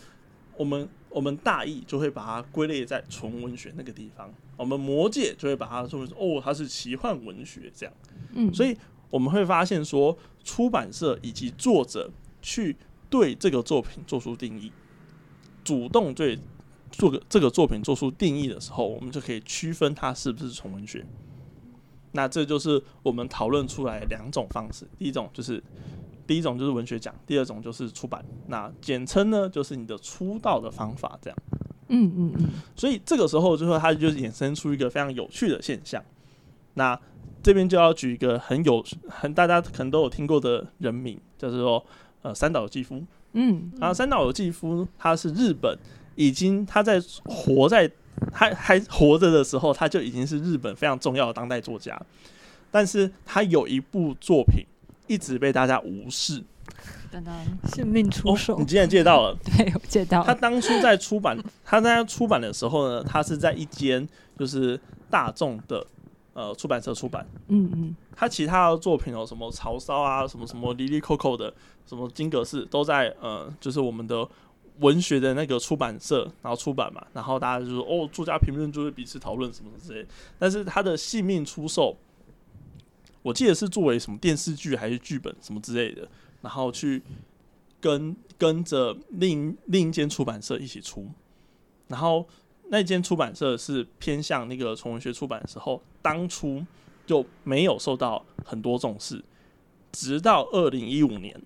[0.58, 7.96] 我们我们大意就会把它归类在纯文学那个地方，我们魔界就会把它说哦，它是奇幻文学这样。
[8.38, 8.76] 嗯，所以
[9.10, 12.10] 我们会发现说，出版社以及作者
[12.42, 12.76] 去
[13.10, 14.72] 对这个作品做出定义，
[15.64, 16.38] 主动对
[16.92, 21.06] 做个这个作品做出定义的时候，我们就可以区分它是不是纯文学。
[22.12, 25.62] 那这就是我们讨论出来两种方式，第一种就是
[26.26, 28.24] 第一种就是文学奖，第二种就是出版。
[28.48, 31.38] 那简称呢就是你的出道的方法这样。
[31.90, 36.04] 嗯嗯嗯，所以这个时候，就说它就衍生出一个非常有趣的现象。
[36.74, 37.00] 那
[37.46, 41.86] 这边就要举一个很有很大家可能都有听过的人名，就是说
[42.24, 43.04] 呃三岛由纪夫。
[43.34, 45.78] 嗯然后三岛由纪夫他是日本
[46.16, 47.88] 已经他在活在
[48.34, 51.96] 还还活着的时候，他就已经是日本非常重要的当代作家。
[52.72, 54.66] 但是他有一部作品
[55.06, 56.44] 一直被大家无视。
[57.12, 57.32] 等等，
[57.72, 59.38] 性命出手哦，你，今天借到了。
[59.46, 64.06] 对我借到他当初在出版，他在出版的时候呢，他是在一间
[64.40, 64.80] 就是
[65.12, 65.86] 大众的
[66.36, 67.28] 呃出版社出版。
[67.48, 71.52] 嗯嗯他其他的作品有什么曹操啊，什么什么离离扣扣的，
[71.88, 74.28] 什么金阁寺，都在呃，就是我们的
[74.80, 80.10] 文学的那个出版社，然后出版嘛，然后大家就说哦，作家评论就会彼此讨论什么之类的。
[80.38, 81.98] 但是他的性命出售，
[83.22, 86.08] 我记得是作为什么电视剧还是剧本什么之类的，
[86.42, 87.02] 然后去
[87.80, 91.08] 跟跟着另另一间出版社一起出，
[91.88, 92.28] 然后
[92.70, 96.66] 那间出版社是偏向那个纯文学出版的时候，当初
[97.06, 99.24] 就没有受到很多重视，
[99.92, 101.40] 直到二零一五年，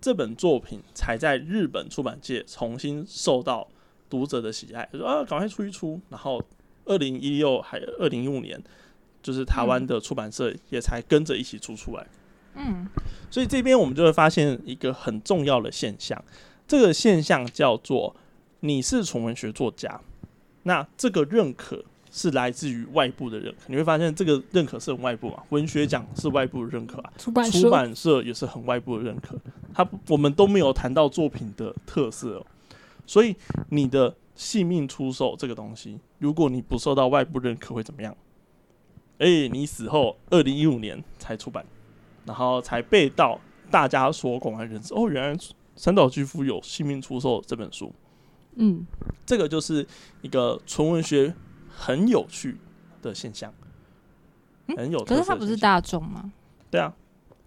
[0.00, 3.68] 这本作品才在日本出版界重新受到
[4.08, 6.00] 读者的喜爱，就说啊，赶快出一出。
[6.08, 6.42] 然后
[6.86, 8.62] 二零一六还二零一五年，
[9.22, 12.06] 就是台湾的出版社也才跟着一起出出来。
[12.54, 12.88] 嗯
[13.30, 16.20] 所以这边我们就会发现一个很重要的现象，
[16.66, 18.16] 这个现象叫做
[18.60, 20.00] 你是纯文学作家，
[20.64, 23.60] 那这个认可是来自于外部的认可。
[23.68, 29.38] 你会发现这个认可是很外部啊，文学奖是外部的认可啊，出版社出版社也是很外部的认可，
[29.72, 32.46] 他我们都没有谈到作品的特色、哦，
[33.06, 33.36] 所以
[33.70, 38.16] 你的性命出售这个东西，如果你不受到外部认可会怎么样？
[39.18, 41.66] 哎、你死后二零一五年才出版，
[42.24, 44.94] 然后才被到大家所广为人知。
[44.94, 45.36] 哦，原来
[45.74, 47.92] 三岛居夫有性命出售这本书，
[48.58, 48.86] 嗯。
[49.24, 49.86] 这个就是
[50.22, 51.34] 一个纯文学
[51.68, 52.56] 很有趣
[53.02, 53.52] 的现象，
[54.76, 55.16] 很有特色的现象。
[55.16, 56.32] 可是它不是大众吗？
[56.70, 56.92] 对啊，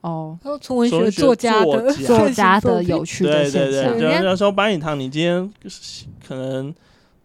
[0.02, 3.92] 哦，还有纯文学学作家的作家的有趣的对对现象。
[3.94, 5.52] 对，就人家人家说白影堂，你今天
[6.28, 6.74] 可能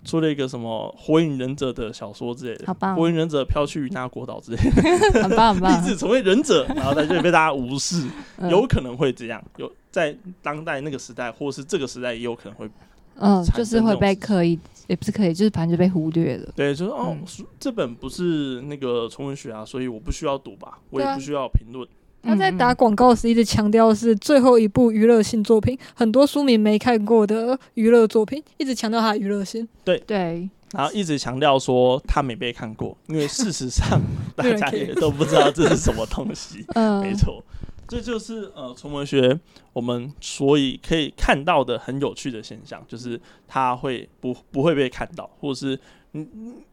[0.05, 5.83] 出了一个什么《火影忍者》的小说之类的，好棒火影忍者飘去与那国岛之类的，很棒很棒。
[5.83, 8.07] 立，志成为忍者，然后在这里被大家无视，
[8.38, 8.49] 嗯。
[8.51, 12.70] 有可能会这样，有在当代那个时代，或是这个时代也有可能会，
[13.18, 16.52] 嗯，就是会被刻意，也不是刻意，就是反正就被忽略了。
[16.55, 17.16] 对，就是哦
[17.59, 21.87] 这本不是那个纯文学啊，所以我不需要读吧，我也不需要评论。
[22.22, 29.68] 他在打嗯广告时一直强调是最后一部娱乐性作品，很多书迷没看过的娱乐作品，一直强调它的娱乐性。
[29.85, 34.00] 对对，然后一直强调说他没被看过，因为事实上
[34.35, 36.64] 大家也都不知道这是什么东西。
[36.74, 37.40] 嗯，没错，
[37.88, 39.38] 这就是呃纯文学
[39.72, 45.79] 我们所以可以看到的很有趣的现象，就是它会不不会被看到，或者是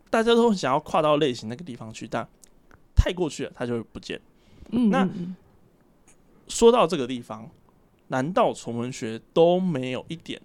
[0.10, 2.28] 大家都想要跨到类型那个地方去，但
[2.96, 4.20] 太过去了，它就会不见。
[4.72, 5.08] 嗯，那
[6.48, 7.50] 说到这个地方，
[8.08, 10.42] 难道纯文学都没有一点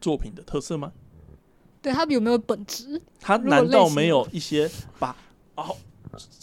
[0.00, 0.92] 作品的特色吗？
[1.82, 3.00] 对它有没有本质？
[3.20, 5.16] 它难道没有一些把
[5.54, 5.76] 哦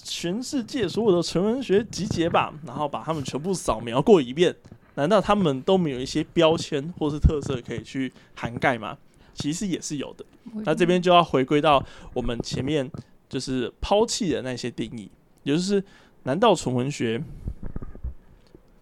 [0.04, 4.56] 全世界所有的纯文学集结吧，然后把他们全部扫描过一遍？
[4.96, 8.98] 难道他们都没有一些标签或是特色可以去涵盖吗？
[9.34, 10.26] 其实也是有的。
[10.66, 12.90] 那这边就要回归到我们前面
[13.30, 15.12] 就是抛弃的那些定义，
[15.44, 15.84] 也就是
[16.24, 17.22] 难道纯文学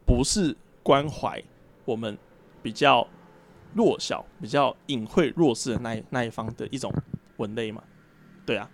[0.05, 1.43] 不是关怀
[1.83, 2.17] 我们
[2.63, 3.05] 比较
[3.73, 6.89] 弱小、比较隐晦弱势的那一那一方的一种
[7.35, 7.83] 文类吗？
[8.45, 8.69] 对啊，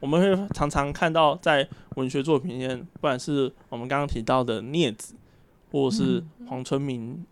[0.00, 5.14] 我们会常常看到在文学作品里面，不管是我们刚刚提到的镊子，
[5.72, 7.24] 或者是黄春明，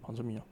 [0.00, 0.42] 黄春明哦，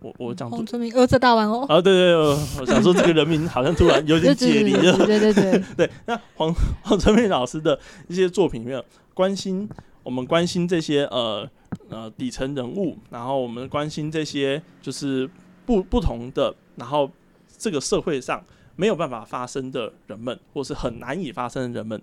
[0.00, 0.56] 我我讲错。
[0.56, 2.30] 黄春明儿子大玩哦，啊，对对对，我
[2.60, 4.96] 我想说这个人名好像突然有点解离了。
[4.98, 8.82] 对对对对，对， 那黄黄春明老师的一些作品里面，
[9.14, 9.68] 关心
[10.04, 11.48] 我们关心这些呃
[11.88, 15.28] 呃底层人物，然后我们关心这些就是
[15.66, 17.10] 不不同的，然后
[17.58, 18.40] 这个社会上
[18.78, 22.00] 没有办法发生的人们，或是很难以发生的人们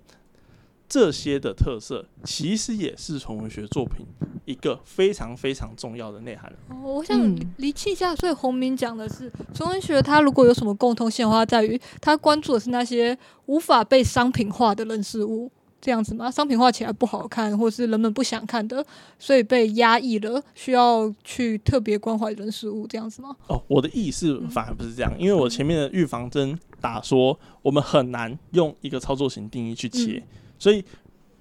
[0.86, 4.04] 这些的特色，其实也是纯文学作品
[4.44, 6.52] 一个非常非常重要的内涵。
[6.68, 13.16] 哦，我想嗯厘厘清一下，所以洪明讲的是纯文学，它如果有什么共通性的话，在于它关注的是那些
[13.46, 15.50] 无法被商品化的人事物，
[15.80, 16.30] 这样子吗？
[16.30, 18.84] 商品化起来不好看，或是人们不想看的，
[19.18, 23.34] 所以被压抑了，需要去特别关怀人事物，这样子吗？
[23.48, 30.22] 哦，我的意思反而不是这样，因为我前面的预防针打说，我们很难用一个操作型定义去切，
[30.58, 30.84] 所以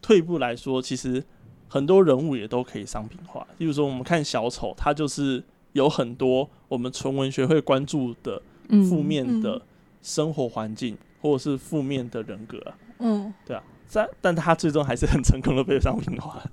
[0.02, 1.24] 退一步来说，其实
[1.68, 3.46] 很多人物也都可以商品化。
[3.58, 9.62] 例如说，我们看小丑，他就是有很多我们纯文学会关注的嗯负面的嗯
[10.02, 13.64] 生活环境，或者是负面的人格啊，嗯，对啊。
[13.94, 16.44] 但但他最终还是很成功的被商品化，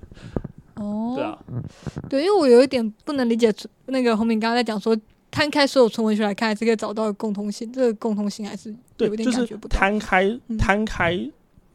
[0.75, 1.37] 哦，对啊，
[2.07, 3.53] 对，因为我有一点不能理解
[3.87, 4.95] 那个洪敏刚刚在讲说，
[5.33, 9.79] 摊开所有纯文学来看，还是可以找到共通性，这个共通性还是对有，一点就是感觉不到。
[9.79, 10.57] 摊开嗯。
[10.57, 11.19] 摊开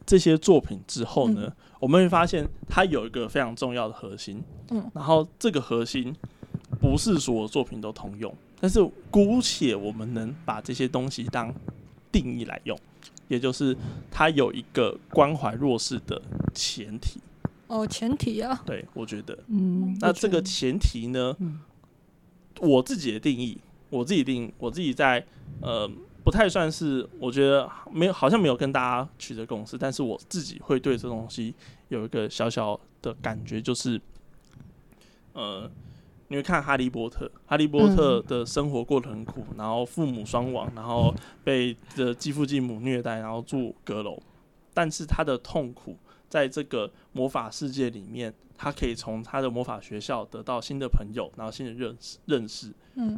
[0.05, 4.41] 这些作品之后呢，我们会发现它有一个非常重要的核心，
[4.71, 6.15] 嗯，然后这个核心
[6.79, 8.79] 不是所有作品都通用，但是
[9.11, 11.53] 姑且我们能把这些东西当
[12.11, 12.75] 定义来用，
[13.27, 13.75] 也就是
[14.09, 16.19] 它有一个关怀弱势的
[16.53, 17.19] 前提。
[17.67, 21.59] 哦，前提啊，对我觉得，嗯那这个前提呢，嗯
[22.61, 23.57] 我自己的定义，
[23.89, 25.25] 我自己定，我自己在
[25.61, 25.89] 呃
[26.23, 31.53] 不太算是，我觉得没有，好像没有跟大家取得共识，但是我自己会对这东西
[31.87, 33.99] 有一个小小的感觉，就是
[35.33, 35.69] 呃，
[36.27, 44.21] 你会看《哈利波特》，《哈利波特》的生活过得很苦，然后父母双亡，然后被的继父继母虐待，然后住阁楼，
[44.73, 45.97] 但是他的痛苦
[46.27, 48.31] 在这个魔法世界里面，
[48.61, 52.73] 他可以从他的魔法学校得到新的朋友，然后新的认识认识。
[52.95, 53.17] 嗯，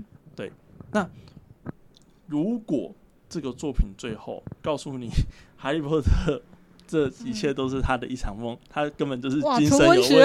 [2.27, 2.93] 如果
[3.27, 5.09] 这个作品最后告诉你，
[5.57, 6.39] 哈利波特
[6.85, 10.15] 这一切都是他的一场梦，他根本就是哇精神有问题，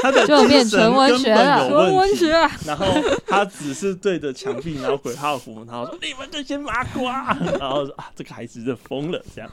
[0.00, 2.26] 他的精神根本有问题。
[2.64, 2.86] 然后
[3.26, 9.20] 他只是对着墙壁，然后鬼画符，然后说你们这些麻瓜， 然后说啊这个孩子就疯了。
[9.34, 9.50] 这样。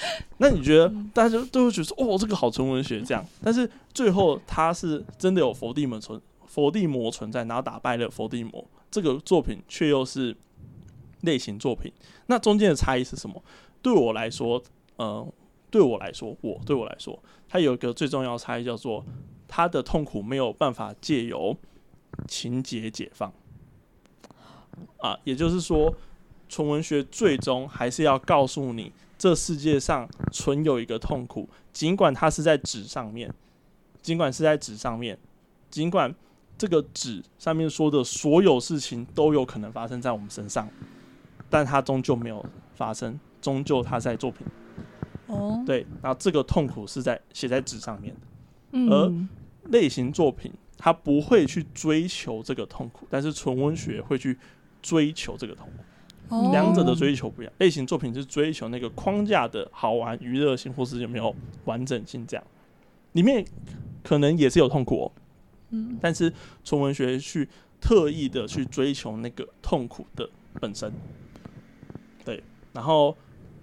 [0.38, 10.36] 那你觉得大家就都会觉得说哦这个好纯文学这样， 但是最后他是真的有伏地魔存伏地魔存在，然后打败了伏地魔，这个作品却又是
[11.22, 11.92] 类型作品，
[12.26, 13.42] 那中间的差异是什么？
[13.82, 14.62] 对我来说，
[14.96, 15.26] 呃，
[15.70, 17.18] 对我来说，我对我来说，
[17.48, 19.04] 它有一个最重要的差异叫做
[19.46, 21.56] 他的痛苦没有办法借由
[22.26, 23.32] 情节解放。
[24.98, 25.92] 啊，也就是说，
[26.48, 33.30] 纯文学最终还是要告诉你，这世界上存有一个痛苦，尽管它是在纸上面，
[34.00, 35.18] 尽管是在纸上面，
[35.68, 36.14] 尽管
[36.56, 40.68] 这个纸上面说的所有事情都有可能发生在我们身上，
[41.50, 42.44] 但它终究没有
[42.74, 44.46] 发生，终究它在作品
[45.26, 48.20] 哦，对，然后这个痛苦是在写在纸上面的。
[48.72, 49.28] 嗯
[49.70, 54.38] 类型作品它不会去追求这个痛苦，但是纯文学会去
[54.80, 55.84] 追求这个痛苦。
[56.28, 57.52] 哦两者的追求不一样。
[57.58, 62.44] 类型作品是追求那个框架的好玩、娱乐性，或是有没有完整性，这样
[63.12, 63.44] 里面
[64.02, 65.12] 可能也是有痛苦哦。
[65.70, 66.32] 嗯，但是
[66.64, 67.48] 纯文学去
[67.80, 70.28] 特意的去追求那个痛苦的
[70.60, 70.92] 本身。
[72.24, 73.16] 对，然后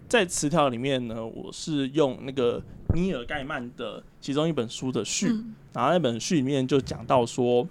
[0.07, 2.61] 在词条里面呢，我是用那个
[2.93, 7.67] 尼尔盖曼的其中一本书的序，嗯然后那本序里面就讲到说，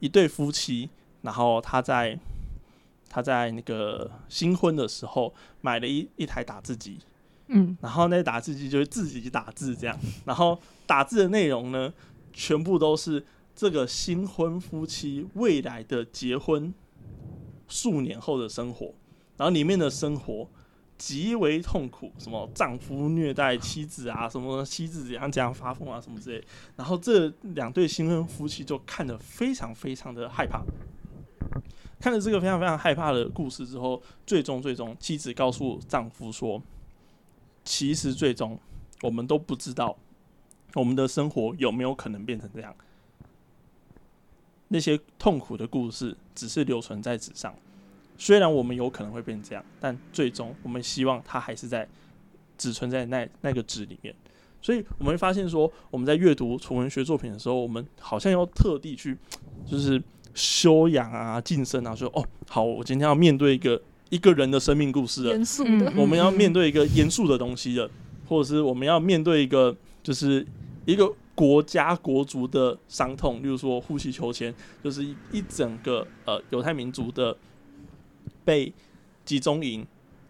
[0.00, 0.90] 一对夫妻，
[1.22, 2.18] 然后他在
[3.08, 6.98] 他在那个新婚的时候买了一一台打字机，
[7.46, 11.92] 嗯然后那打字机就是自己打字这样，然后打字的内容呢，
[12.32, 16.72] 全部都是这个新婚夫妻未来的结婚
[17.66, 18.94] 数年后的生活，
[19.36, 20.48] 然后里面的生活
[20.96, 26.44] 极为痛苦，什么丈夫虐待妻子啊，什么妻子怎样怎样发疯啊，什么之类，
[26.76, 30.62] 然后这两对新婚夫妻就看得非常非常的害怕。
[32.00, 36.62] 看了这个非常非常害怕的故事之后，最终最终妻子告诉丈夫说
[37.64, 38.58] ：“其实最终
[39.02, 39.96] 我们都不知道
[40.74, 42.74] 我们的生活有没有可能变成这样。
[44.68, 47.54] 那些痛苦的故事只是留存在纸上，
[48.16, 51.88] 虽然我们有可能会变这样，但最终我们希望它还是在
[52.56, 54.14] 只存在那那个纸里面。
[54.60, 59.16] 所以我们会发现说，我们在阅读纯文学作品的时候，我们好像要特地去
[59.64, 60.02] 就是
[60.38, 67.90] 修养啊、晋升啊，说哦，好，我今天要面对一个一个人的生命故事了，严肃的嗯，我们要面对一个严肃的东西了，
[68.28, 70.46] 或者是我们要面对一个就是
[70.86, 77.36] 一个国家国族的伤痛，例如说呼吸秋千，就是一一整个呃犹太民族的
[78.44, 78.72] 被
[79.24, 79.84] 集中营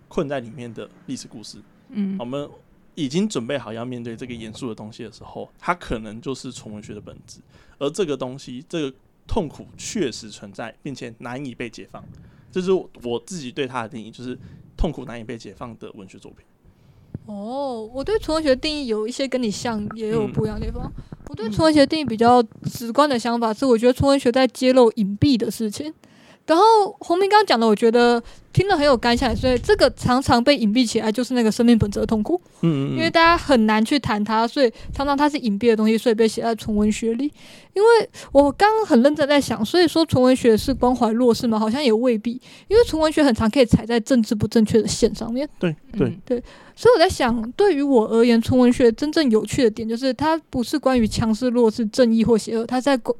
[0.08, 1.58] 困在里面的历史故事。
[1.90, 2.48] 嗯我们
[2.94, 7.38] 已经准备好要面对这个严肃的东西的时候，它可能就是纯文学的本质。
[7.78, 8.96] 而这个东西，这个
[9.28, 12.02] 痛苦确实存在，并且难以被解放。
[12.50, 14.36] 这是我自己对它的定义，就是
[14.76, 16.44] 痛苦难以被解放的文学作品。
[17.26, 20.90] 哦，我对纯文学的定义有一些跟你像，也有不一样的地方。
[21.28, 25.92] 我对纯文学的定义比较直观的想法是，我觉得纯文学在揭露隐蔽的事情。
[26.48, 26.64] 然后
[27.00, 28.20] 洪明刚刚讲的，我觉得
[28.54, 32.40] 听了很有感想，所以这个常常被隐蔽起来，就是那个生命本质的痛苦。
[32.62, 37.30] 嗯嗯，因为大家很难去谈它，所以常常它是隐蔽的东西，所以被写在纯文学里。
[37.74, 41.58] 因为我刚刚很认真在想，所以说纯文学是关怀弱势吗？
[41.58, 45.46] 好像也未必，因为纯文学很常可以踩在政治不正确的线上面。
[45.60, 46.42] 对对嗯对，
[46.74, 53.14] 所以我在想，对于我而言，纯文学真正有趣的点就是，它不是关于强势弱势、正义或邪恶，它在关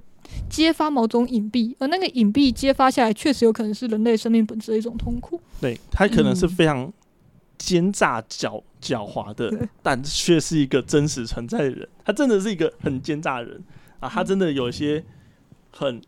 [0.49, 5.41] 揭发某种隐蔽，而那个隐蔽揭发下来，确实有可能是人类生命本质的一种痛苦。
[5.61, 6.93] 对，它可能是嗯非常
[7.57, 11.89] 奸诈狡狡猾的对， 但却是一个真实存在的人。
[12.05, 13.62] 他真的是一个很奸诈的人
[14.01, 14.09] 啊！
[14.09, 15.05] 他真的有一些
[15.72, 16.01] 很，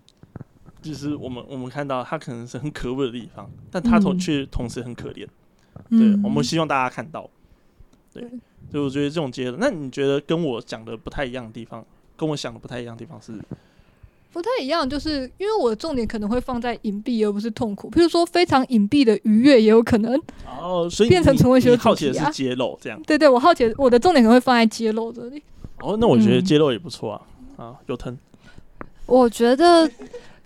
[0.81, 5.27] 就是我们我们看到他可能是很可恶的地方，但他同嗯却同时很可怜。
[5.89, 7.29] 对，嗯我们希望大家看到。
[8.12, 8.23] 对，
[8.71, 11.85] 所以我觉得这种结论，那你觉得跟我讲的不太一样的地方，
[12.16, 13.33] 跟我想的不太一样的地方是？
[14.33, 17.91] 不太一样，就是因为我的重点可能会放在隐蔽，而不是痛苦。
[17.91, 20.14] 譬如说，非常隐蔽的愉悦也有可能。
[20.47, 23.01] 哦，所以变成成为学你的主题啊好奇的是揭露这样。
[23.03, 25.43] 对对，我好奇，我的重点可能会放在揭露这里。
[25.81, 27.20] 哦，那我觉得嗯揭露也不错啊。
[27.57, 28.16] 啊，有疼。
[29.07, 29.91] 我觉得，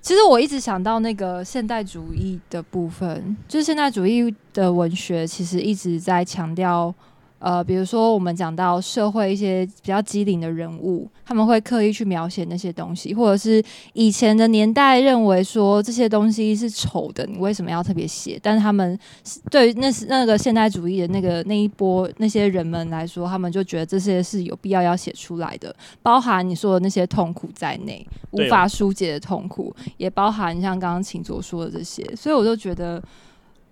[0.01, 6.95] 其实我一直想到那个现代主义的部分，就是现代主义的文学其实一直在强调，
[7.45, 18.41] 呃，比如说我们讲到社会一些比较机灵的人物，他们会刻意去描写那些东西，或者是以前的年代认为说这些东西是丑的，你为什么要特别写？
[18.43, 18.99] 但是他们
[19.51, 33.03] 对于那是那个现代主义的那个那一波那些人们来说，他们就觉得这些是有必要要写出来的，包含你说的那些痛苦在内，无法疏解的痛苦，也包含像刚刚秦卓说的这些，所以我就觉得。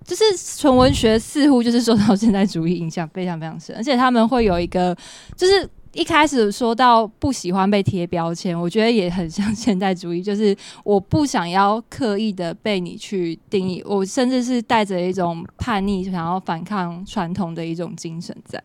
[0.05, 0.25] 就是
[0.59, 4.97] 纯文学似乎就是受到现代主义影响非常非常深，而且他们会有一个，
[5.37, 18.63] 就是一开始说到不喜欢被贴标签，我觉得也很像现代主义，就是我不想要刻意的被你去定义，我甚至是带着一种叛逆，想要反抗传统的一种精神在。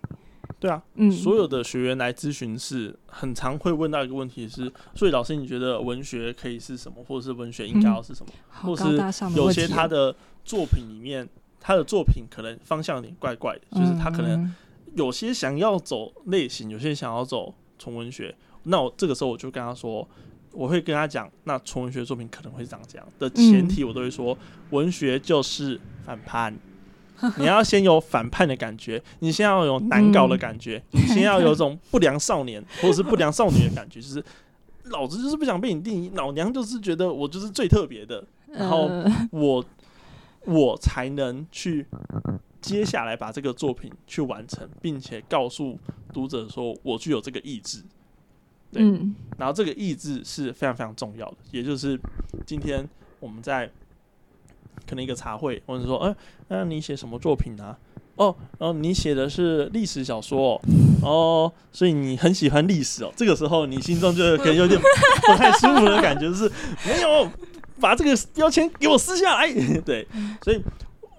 [0.60, 8.32] 对啊，嗯，所有的学员来咨询是很常会问到一个问题是，所以老师你觉得文学可以是什么，或者是文学应该要是什么？
[8.50, 11.28] 好或是有些他的作品里面，
[11.60, 14.56] 他的作品可能方向有点怪怪的，就是他可能嗯
[14.96, 18.36] 有些想要走类型，有些想要走纯文学。
[18.64, 20.08] 那我这个时候我就跟他说，
[20.52, 24.36] 我会跟他讲，那纯文学作品可能会长这样的前提，我都会说，
[24.72, 26.58] 文学就是反叛。
[27.38, 34.24] 你要先有反叛的感觉，你先要有难搞的感觉，你先要有种不良少年 或者是不良少女的感觉，就是
[34.86, 39.66] 老子就是不想被你定义，老娘就是觉得我就是最特别的，然后呃我
[40.46, 41.86] 我才能去
[42.62, 45.78] 接下来把这个作品去完成，并且告诉
[46.14, 47.84] 读者说我具有这个意志。
[48.72, 49.16] 对嗯。
[49.38, 52.00] 然后这个意志是非常非常重要的，也就是
[52.46, 52.88] 今天
[53.20, 53.70] 我们在
[54.88, 56.16] 可能一个茶会，或者说，哎、
[56.48, 57.78] 那你写什么作品啊？
[58.16, 60.60] 哦，然后你写的是历史小说
[61.04, 63.14] 哦，哦，所以你很喜欢历史哦。
[63.16, 64.80] 这个时候你心中就可能有点
[65.28, 66.52] 不太舒服的感觉，就是
[66.84, 67.30] 没有
[67.80, 69.54] 把这个标签给我撕下来。
[69.86, 70.08] 对，
[70.42, 70.60] 所以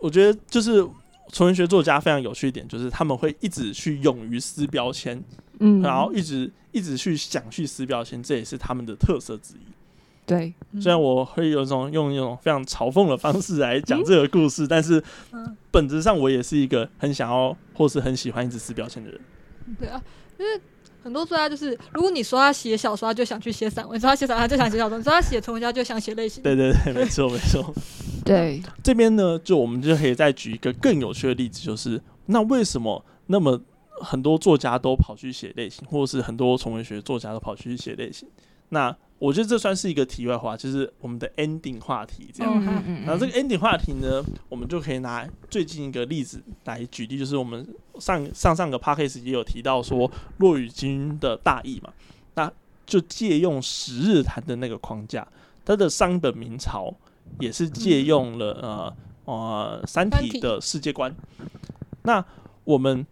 [0.00, 0.84] 我觉得就是
[1.30, 5.22] 纯文学作家非常有趣一点，就是他们会一直去勇于撕标签，
[5.60, 9.67] 嗯，然后一直一直去想去撕标签，这也是他们的特色之一。
[10.28, 15.02] 对，虽然我会有一种用一种非常嘲讽的方式来讲这个故事，但是
[15.32, 19.18] 嗯本质上我也是一个很想要或是很喜欢一直撕标签的人。
[19.80, 19.98] 对啊，
[20.38, 20.60] 因为
[21.02, 26.42] 很多作家就是，如果你说他写小说，他就想去写散文；你说他写散文，他就想写小说；你说他写纯文学，他就想写类型。
[26.42, 27.74] 对对对，没错没错。
[28.22, 33.58] 对，这边呢，就我们就可以再举一个更有趣的例子，就是那为什么那么
[34.02, 38.28] 很多作家都跑去写类型，或者是很多纯文学作家都跑去写类型？
[38.70, 42.52] 那我觉得这算是一个题外话，就是我们的 ending 话题这样。
[42.54, 47.66] 嗯嗯嗯，然后这个 ending 话题呢，我们就可以拿最近一个例子来举例，就是我们
[47.98, 51.92] 上上上个 p a c k a g e 也有提到说骆雨君的大义嘛，
[52.34, 52.52] 那
[52.86, 55.26] 就借用十日谈的那个框架，
[55.64, 56.94] 它的上一本明朝
[57.40, 61.12] 也是借用了呃呃三体三体的世界观。
[62.02, 62.24] 那
[62.62, 63.04] 我们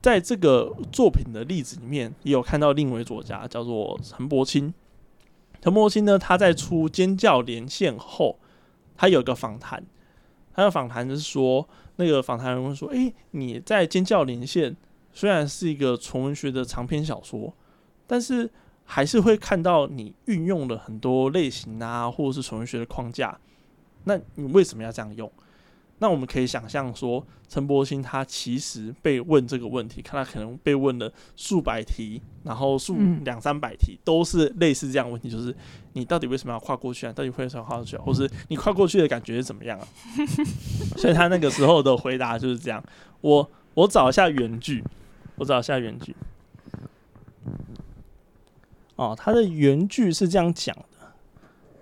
[0.00, 4.72] 在这个作品的例子里面，也有看到另一位作家叫做陈伯清。
[5.60, 8.38] 陈伯清呢，他在出《尖叫连线》后，
[8.96, 9.84] 他有一个访谈，
[10.54, 14.72] 他的访谈就是说，那个访谈人问说：“诶，你在《尖叫连线》
[15.12, 17.54] 虽然是一个纯文学的长篇小说，
[18.06, 18.50] 但是
[18.84, 23.38] 还是会看到你运用了很多类型啊，或者是纯文学的框架。
[24.04, 25.30] 那你为什么要这样用？
[26.02, 35.54] 那我们可以想象说，陈柏兴他其实被问这个问题，看他可能被问了数百题，然后数嗯两三百题，都是类似这样的问题，就是
[35.92, 37.12] 你到底为什么要跨过去啊？
[37.12, 38.02] 到底为什么要跨过去啊？
[38.02, 39.86] 或是你跨过去的感觉是怎么样啊？
[40.96, 42.82] 所以他那个时候的回答就是这样。
[43.20, 44.82] 我我找一下原句，
[45.36, 46.16] 我找一下原句。
[48.96, 51.12] 哦，他的原句是这样讲的，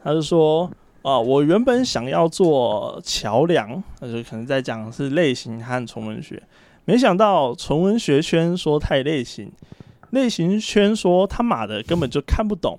[0.02, 0.68] 他是说。
[1.02, 6.42] 啊，我原本想要做桥梁，那就可能在讲的是类型和纯文学，
[6.84, 9.50] 没想到纯文学圈说太类型，
[10.10, 12.78] 类型圈说他妈的根本就看不懂，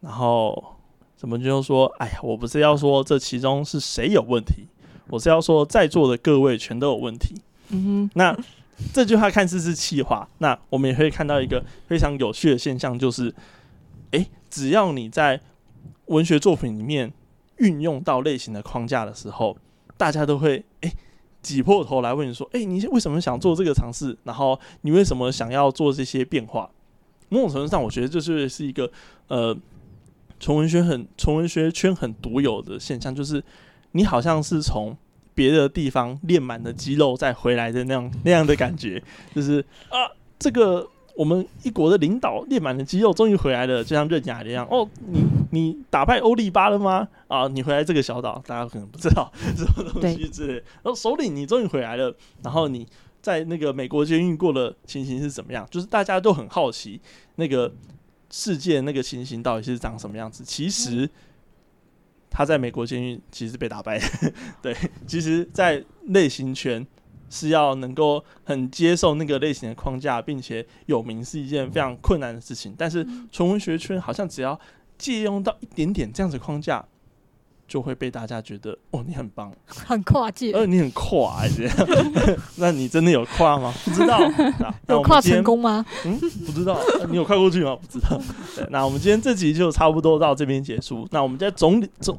[0.00, 0.76] 然后
[1.16, 4.68] 怎么就说，哎呀，我不是要说这其中是谁有问题，
[5.08, 7.34] 我是要说在座的各位全都有问题。
[7.70, 8.10] 嗯哼。
[8.14, 8.36] 那
[8.94, 13.34] 这句话看似是气话，那我们也会看到一个非常有趣的现象，就是，
[14.12, 15.40] 诶，只要你在
[16.06, 17.12] 文学作品里面
[17.58, 19.56] 运用到类型的框架的时候，
[19.96, 20.92] 大家都会诶
[21.40, 24.16] 挤破头来问你说，诶，你为什么想做这个尝试？
[24.24, 26.70] 然后你为什么想要做这些变化？
[27.28, 28.90] 某种程度上，我觉得这就是是一个
[29.28, 29.56] 呃，
[30.40, 33.42] 纯文学很纯文学圈很独有的现象，就是
[33.92, 34.96] 你好像是从
[35.34, 39.02] 别的地方练满了肌肉再回来的那样那样的感觉，
[39.34, 40.88] 就是啊，这个
[41.18, 44.64] 我们一国的领导练满了肌肉，终于回来了，就像刃牙一样。
[44.70, 47.08] 哦，你你打败欧利巴了吗？
[47.26, 50.52] 啊，你回来这个小岛，大家可能不知道 什么东西之类。
[50.54, 52.14] 然后首领你终于回来了，
[52.44, 52.86] 然后你
[53.20, 55.66] 在那个美国监狱过的情形是怎么样？
[55.72, 57.00] 就是大家都很好奇
[57.34, 57.74] 那个
[58.30, 60.44] 世界那个情形到底是长什么样子。
[60.44, 61.10] 其实
[62.30, 66.86] 他在美国监狱其实是被打败的， 对，其实，在类型圈
[67.30, 72.74] 是要能够很接受那个类型的框架，并且有名是一件非常困难的事情。
[72.76, 74.58] 但是纯文学圈好像只要
[74.96, 76.84] 借用到一点点这样子框架，
[77.66, 82.38] 就会被大家觉得哦，你很棒，很跨界，呃，你很跨、欸，这样。
[82.56, 83.72] 那你真的有跨吗？
[83.84, 84.18] 不知道。
[84.88, 85.84] 那跨成功吗？
[86.06, 87.76] 嗯，不知道，呃你有跨过去吗？
[87.76, 88.18] 不知道。
[88.56, 91.06] 对，那我们今天这集就差不多到这边结束。
[91.10, 92.18] 那我们再总理总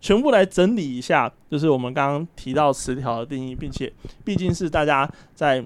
[0.00, 3.92] 全部来整理一下，就是我们刚刚提到词条的定义，并且
[4.24, 5.64] 毕竟是大家在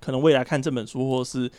[0.00, 1.50] 可能未来看这本书或是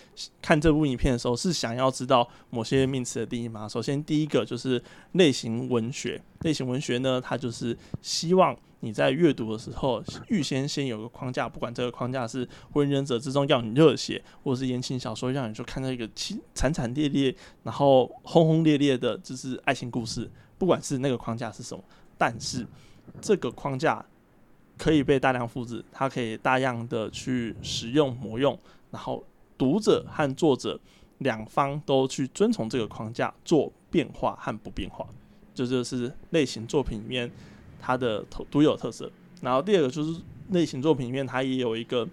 [0.41, 3.67] 看这部影片的时候，是想要知道某些名词的定义吗？
[3.67, 4.81] 首先，第一个就是
[5.13, 6.21] 类型文学。
[6.41, 21.83] 类型文学呢，它就是希望你在阅读的时候，预先先有个框架，不管这个框架是《火影忍者》之中要你热血，或者是言情小说让你就看到一个凄惨惨烈烈，然后轰轰烈烈的，就是爱情故事，不管是那个框架是什么，
[22.17, 22.65] 但是
[23.21, 24.03] 这个框架
[24.77, 28.57] 可以被大量复制，它可以大量的去使用挪用，
[28.91, 29.23] 然后
[29.57, 30.79] 读者和作者
[31.19, 35.07] 两方都去遵从这个框架做变化和不变化。
[35.53, 37.31] 这就是类型作品里面
[37.79, 39.11] 它的独独有特色。
[39.41, 42.07] 然后第二个就是类型作品里面，它也有一个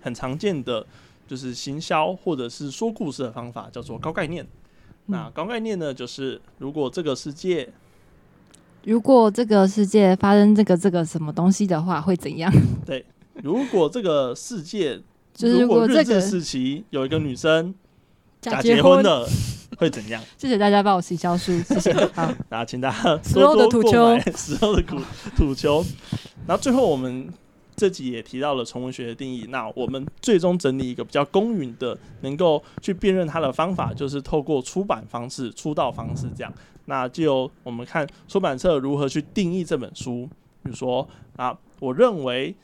[0.00, 0.86] 很常见的，
[1.26, 4.46] 就是行销或者是说故事的方法，叫做高概念。
[5.12, 7.68] 那高概念呢，就是如果这个世界
[8.84, 12.52] 如果这个世界发生这个这个什么东西的话，会怎样？
[12.84, 13.04] 对
[13.42, 15.00] 如果这个世界，
[15.32, 17.72] 就是如果这个日治时期有一个女生
[18.40, 19.28] 假结结婚了，
[19.78, 20.20] 会怎样？
[20.36, 21.92] 谢谢大家帮我洗消书，谢谢。
[22.12, 24.98] 好，那请大家时候的土多多购买丘时候的土
[25.36, 25.84] 土球。
[26.46, 27.32] 然后最后我们
[27.74, 36.52] 这集也提到了纯文学的定义，那我们最终整理一个比较公允的，能够去辨认它的方法，就是透过出版方式、出道方式这样。
[36.86, 40.28] 那就我们看出版社如何去定义这本书，
[40.62, 42.54] 比如说啊，我认为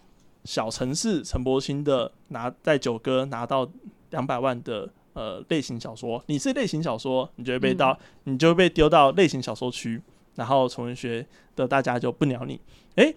[0.44, 3.68] 小城市陈柏青的拿在九哥拿到
[4.10, 10.00] 两百万的呃类型小说，你是类型小说，你就会被到、你就会被丢到类型小说区，
[10.34, 12.60] 然后纯文学的大家就不鸟你。
[12.96, 13.14] 诶，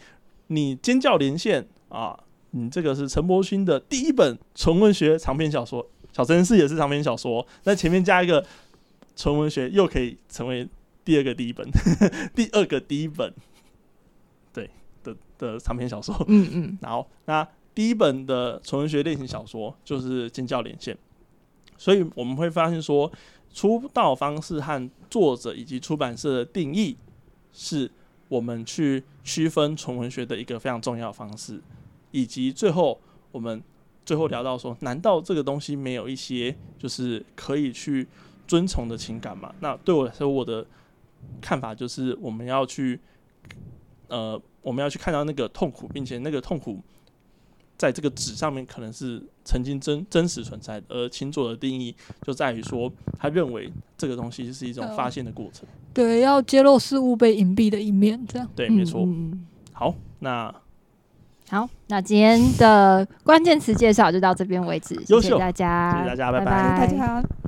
[0.48, 2.18] 你尖叫连线啊，
[2.52, 8.44] 你这个是陈柏勋的第一本纯文学长篇小说，小城市也是长篇小说，那前面加一个
[9.16, 10.68] 纯文学，又可以成为
[11.04, 13.34] 第二个第一本，呵 呵第二个第一本，
[14.54, 14.70] 对
[15.04, 16.16] 的的长篇小说。
[16.28, 20.96] 嗯嗯，然后，那第一本的纯文学类型小说就是《尖叫连线》，
[21.78, 23.12] 所以我们会发现说，
[23.54, 26.96] 出道方式和作者以及出版社的定义，
[27.52, 27.92] 是
[28.28, 31.62] 我们去区分纯文学的一个非常重要的方式，
[32.12, 33.00] 以及最后
[33.32, 33.62] 我们
[34.06, 38.08] 最后聊到说难道这个东西没有一些就是可以去
[38.48, 39.54] 遵从的情感吗？
[39.60, 40.66] 那对我来说我的
[41.40, 43.00] 看法就是我们要去
[44.08, 46.80] 呃我们要去看到那个痛苦并且那个痛苦
[47.78, 55.68] 在这个纸上面可能是曾经真真实存在的而秦佐的定义就在于说他认为这个东西是一种发现的过程。
[55.94, 58.48] 对要揭露事物被隐蔽的一面这样。
[58.56, 59.08] 对没错。
[59.72, 60.54] 好那
[61.52, 67.22] 好，那今天的关键词介绍就到这边为止，谢谢大家，谢谢大家，拜拜，大家好。